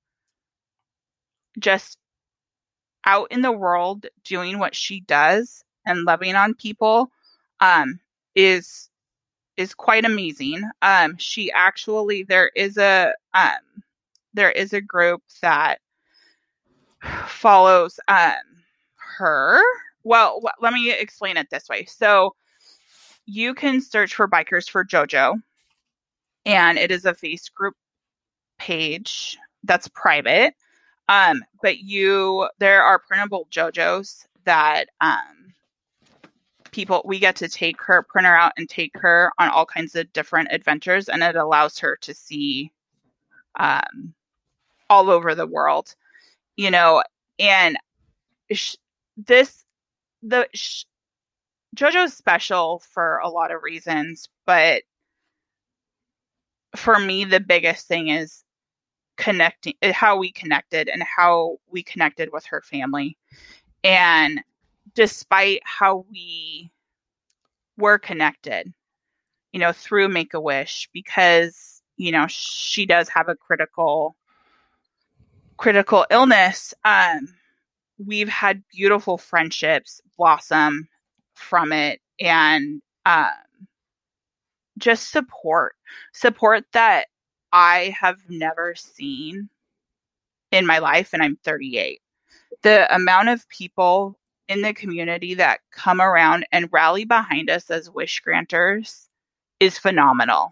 just 1.58 1.98
out 3.06 3.32
in 3.32 3.42
the 3.42 3.52
world 3.52 4.08
doing 4.26 4.60
what 4.60 4.76
she 4.76 5.00
does 5.02 5.64
and 5.86 6.04
loving 6.04 6.36
on 6.36 6.54
people 6.56 7.12
um, 7.62 8.00
is 8.36 8.90
is 9.56 9.74
quite 9.74 10.04
amazing. 10.04 10.70
Um, 10.82 11.16
she 11.18 11.50
actually 11.52 12.24
there 12.24 12.52
is 12.56 12.78
a 12.78 13.14
um, 13.34 13.84
there 14.34 14.52
is 14.52 14.74
a 14.74 14.82
group 14.82 15.22
that 15.42 15.80
follows 17.28 18.00
um, 18.10 18.34
her. 19.18 19.62
Well, 20.06 20.40
let 20.62 20.72
me 20.74 20.92
explain 20.92 21.36
it 21.38 21.50
this 21.50 21.68
way. 21.70 21.86
So 21.86 22.36
you 23.26 23.56
can 23.56 23.82
search 23.82 24.16
for 24.16 24.28
bikers 24.30 24.70
for 24.70 24.86
JoJo, 24.86 25.42
and 26.46 26.78
it 26.78 26.92
is 26.92 27.06
a 27.06 27.16
face 27.16 27.50
group 27.50 27.76
page 28.60 29.38
that's 29.64 29.88
private. 29.90 30.54
Um, 31.10 31.44
but 31.62 31.80
you 31.80 32.50
there 32.60 32.84
are 32.84 33.00
printable 33.00 33.48
JoJos 33.52 34.26
that 34.46 34.90
um 35.02 35.54
people 36.72 37.02
we 37.06 37.20
get 37.20 37.38
to 37.38 37.50
take 37.50 37.82
her 37.82 38.04
print 38.04 38.28
her 38.28 38.38
out 38.38 38.54
and 38.58 38.70
take 38.70 38.92
her 38.96 39.32
on 39.40 39.50
all 39.50 39.66
kinds 39.66 39.96
of 39.96 40.12
different 40.14 40.50
adventures 40.52 41.10
and 41.10 41.24
it 41.24 41.36
allows 41.36 41.80
her 41.80 41.98
to 42.02 42.14
see 42.14 42.72
um 43.60 44.14
all 44.90 45.10
over 45.10 45.36
the 45.36 45.48
world 45.48 45.96
you 46.58 46.70
know 46.72 47.02
and 47.40 47.78
sh- 48.54 48.76
this 49.18 49.65
the 50.28 50.48
sh- 50.54 50.86
jojo's 51.76 52.14
special 52.14 52.82
for 52.92 53.18
a 53.18 53.30
lot 53.30 53.52
of 53.52 53.64
reasons 53.64 54.30
but 54.46 54.84
for 56.76 57.00
me 57.00 57.26
the 57.26 57.40
biggest 57.40 57.88
thing 57.88 58.10
is 58.10 58.44
connecting 59.18 59.74
how 59.94 60.18
we 60.18 60.32
connected 60.32 60.90
and 60.90 61.04
how 61.04 61.58
we 61.70 61.84
connected 61.84 62.30
with 62.32 62.46
her 62.46 62.62
family 62.62 63.18
and 63.84 64.42
despite 64.96 65.62
how 65.64 66.06
we 66.12 66.72
were 67.78 68.00
connected, 68.00 68.74
you 69.52 69.60
know, 69.60 69.72
through 69.72 70.10
Make 70.10 70.34
a 70.34 70.40
Wish, 70.40 70.90
because, 70.94 71.82
you 71.98 72.12
know, 72.12 72.26
she 72.28 72.86
does 72.86 73.10
have 73.10 73.30
a 73.30 73.36
critical 73.36 74.16
critical 75.58 76.06
illness. 76.10 76.74
Um, 76.84 77.30
we've 77.98 78.30
had 78.30 78.64
beautiful 78.72 79.18
friendships 79.18 80.02
blossom 80.18 80.88
from 81.34 81.72
it 81.72 82.00
and 82.20 82.82
um, 83.06 83.30
just 84.78 85.12
support 85.12 85.76
support 86.14 86.66
that 86.74 87.08
I 87.52 87.96
have 88.00 88.20
never 88.30 88.76
seen 88.76 89.50
in 90.52 90.66
my 90.66 90.80
life 90.80 91.14
and 91.14 91.24
I'm 91.24 91.38
38. 91.44 92.02
The 92.64 92.94
amount 92.94 93.30
of 93.30 93.48
people 93.50 94.18
in 94.48 94.62
the 94.62 94.74
community 94.74 95.34
that 95.36 95.62
come 95.72 96.02
around 96.02 96.46
and 96.52 96.70
rally 96.72 97.06
behind 97.06 97.50
us 97.50 97.70
as 97.70 97.90
wish 97.90 98.20
granters 98.20 99.10
is 99.60 99.78
phenomenal. 99.78 100.52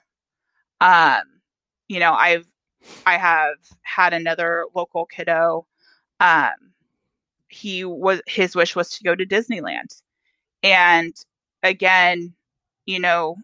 Um, 0.82 1.23
you 1.88 1.99
know, 1.99 2.13
I've 2.13 2.47
I 3.06 3.17
have 3.17 3.56
had 3.84 4.13
another 4.13 4.65
local 4.75 5.06
kiddo. 5.06 5.65
Um, 6.19 6.72
he 7.54 7.86
was 7.86 8.22
his 8.28 8.56
wish 8.56 8.76
was 8.76 8.89
to 8.92 9.04
go 9.04 9.16
to 9.16 9.26
Disneyland, 9.26 10.02
and 10.63 11.16
again, 11.63 12.34
you 12.86 13.00
know, 13.00 13.38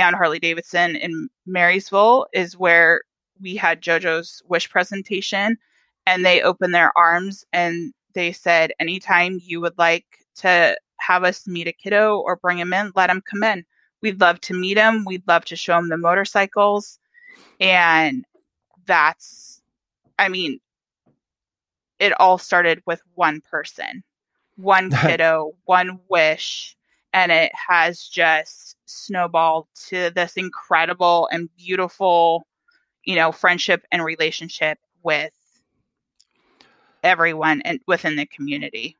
on 0.00 0.14
Harley 0.14 0.38
Davidson 0.38 0.96
in 0.96 1.28
Marysville 1.46 2.26
is 2.32 2.56
where 2.56 3.02
we 3.40 3.56
had 3.56 3.82
JoJo's 3.82 4.42
wish 4.48 4.68
presentation, 4.68 5.56
and 6.06 6.24
they 6.24 6.42
opened 6.42 6.74
their 6.74 6.96
arms 6.96 7.44
and 7.52 7.92
they 8.14 8.32
said, 8.32 8.72
anytime 8.80 9.38
you 9.42 9.60
would 9.60 9.76
like 9.76 10.06
to 10.36 10.76
have 10.98 11.22
us 11.24 11.46
meet 11.46 11.68
a 11.68 11.72
kiddo 11.72 12.18
or 12.18 12.36
bring 12.36 12.58
him 12.58 12.72
in, 12.72 12.92
let 12.96 13.10
him 13.10 13.20
come 13.20 13.42
in. 13.44 13.64
We'd 14.02 14.20
love 14.20 14.40
to 14.42 14.54
meet 14.54 14.78
him. 14.78 15.04
We'd 15.04 15.26
love 15.28 15.44
to 15.46 15.56
show 15.56 15.78
him 15.78 15.88
the 15.88 15.98
motorcycles. 15.98 16.98
And 17.60 18.24
that's, 18.86 19.60
I 20.18 20.28
mean, 20.28 20.60
it 21.98 22.12
all 22.20 22.38
started 22.38 22.82
with 22.86 23.00
one 23.14 23.40
person, 23.40 24.02
one 24.56 24.90
kiddo, 25.02 25.52
one 25.64 26.00
wish. 26.08 26.76
And 27.12 27.32
it 27.32 27.52
has 27.68 28.02
just 28.02 28.76
snowballed 28.84 29.68
to 29.88 30.10
this 30.10 30.34
incredible 30.34 31.28
and 31.32 31.48
beautiful, 31.56 32.46
you 33.04 33.16
know, 33.16 33.32
friendship 33.32 33.84
and 33.90 34.04
relationship 34.04 34.78
with 35.02 35.32
everyone 37.02 37.62
and 37.62 37.80
within 37.86 38.16
the 38.16 38.26
community. 38.26 38.96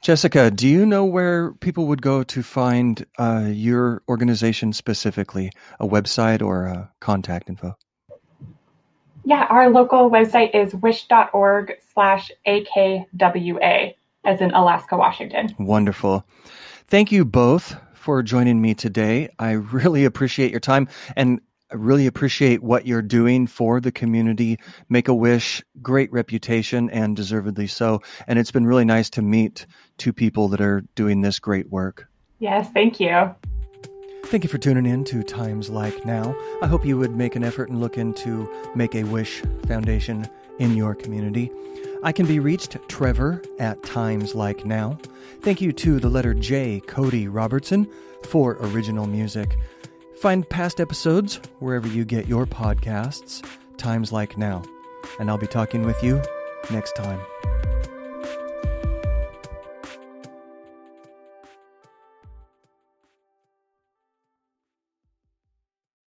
Jessica, 0.00 0.50
do 0.50 0.68
you 0.68 0.86
know 0.86 1.04
where 1.04 1.52
people 1.54 1.86
would 1.88 2.00
go 2.00 2.22
to 2.22 2.42
find 2.42 3.04
uh, 3.18 3.48
your 3.50 4.02
organization 4.08 4.72
specifically, 4.72 5.50
a 5.80 5.86
website 5.86 6.42
or 6.42 6.66
a 6.66 6.92
contact 7.00 7.48
info? 7.48 7.76
Yeah, 9.28 9.44
our 9.50 9.70
local 9.70 10.08
website 10.08 10.54
is 10.54 10.72
wish.org 10.72 11.72
slash 11.92 12.30
AKWA, 12.46 13.96
as 14.24 14.40
in 14.40 14.52
Alaska, 14.52 14.96
Washington. 14.96 15.52
Wonderful. 15.58 16.24
Thank 16.86 17.10
you 17.10 17.24
both 17.24 17.74
for 17.92 18.22
joining 18.22 18.62
me 18.62 18.74
today. 18.74 19.28
I 19.36 19.50
really 19.50 20.04
appreciate 20.04 20.52
your 20.52 20.60
time. 20.60 20.86
And 21.16 21.40
I 21.72 21.74
really 21.74 22.06
appreciate 22.06 22.62
what 22.62 22.86
you're 22.86 23.02
doing 23.02 23.48
for 23.48 23.80
the 23.80 23.90
community. 23.90 24.60
Make 24.88 25.08
a 25.08 25.14
Wish, 25.14 25.60
great 25.82 26.12
reputation 26.12 26.88
and 26.90 27.16
deservedly 27.16 27.66
so. 27.66 28.02
And 28.28 28.38
it's 28.38 28.52
been 28.52 28.64
really 28.64 28.84
nice 28.84 29.10
to 29.10 29.22
meet 29.22 29.66
two 29.98 30.12
people 30.12 30.46
that 30.50 30.60
are 30.60 30.82
doing 30.94 31.22
this 31.22 31.40
great 31.40 31.68
work. 31.68 32.08
Yes, 32.38 32.70
thank 32.70 33.00
you. 33.00 33.34
Thank 34.26 34.42
you 34.42 34.48
for 34.48 34.58
tuning 34.58 34.86
in 34.86 35.04
to 35.04 35.22
Times 35.22 35.70
Like 35.70 36.04
Now. 36.04 36.36
I 36.60 36.66
hope 36.66 36.84
you 36.84 36.98
would 36.98 37.14
make 37.14 37.36
an 37.36 37.44
effort 37.44 37.68
and 37.68 37.80
look 37.80 37.96
into 37.96 38.50
Make 38.74 38.96
a 38.96 39.04
Wish 39.04 39.40
Foundation 39.68 40.26
in 40.58 40.76
your 40.76 40.96
community. 40.96 41.52
I 42.02 42.10
can 42.10 42.26
be 42.26 42.40
reached 42.40 42.76
Trevor 42.88 43.40
at 43.60 43.84
Times 43.84 44.34
Like 44.34 44.66
Now. 44.66 44.98
Thank 45.42 45.60
you 45.60 45.72
to 45.74 46.00
the 46.00 46.10
letter 46.10 46.34
J, 46.34 46.80
Cody 46.88 47.28
Robertson, 47.28 47.88
for 48.24 48.56
original 48.60 49.06
music. 49.06 49.56
Find 50.20 50.46
past 50.48 50.80
episodes 50.80 51.40
wherever 51.60 51.86
you 51.86 52.04
get 52.04 52.26
your 52.26 52.46
podcasts, 52.46 53.48
times 53.76 54.10
like 54.10 54.36
now. 54.36 54.64
And 55.20 55.30
I'll 55.30 55.38
be 55.38 55.46
talking 55.46 55.84
with 55.84 56.02
you 56.02 56.20
next 56.70 56.96
time. 56.96 57.20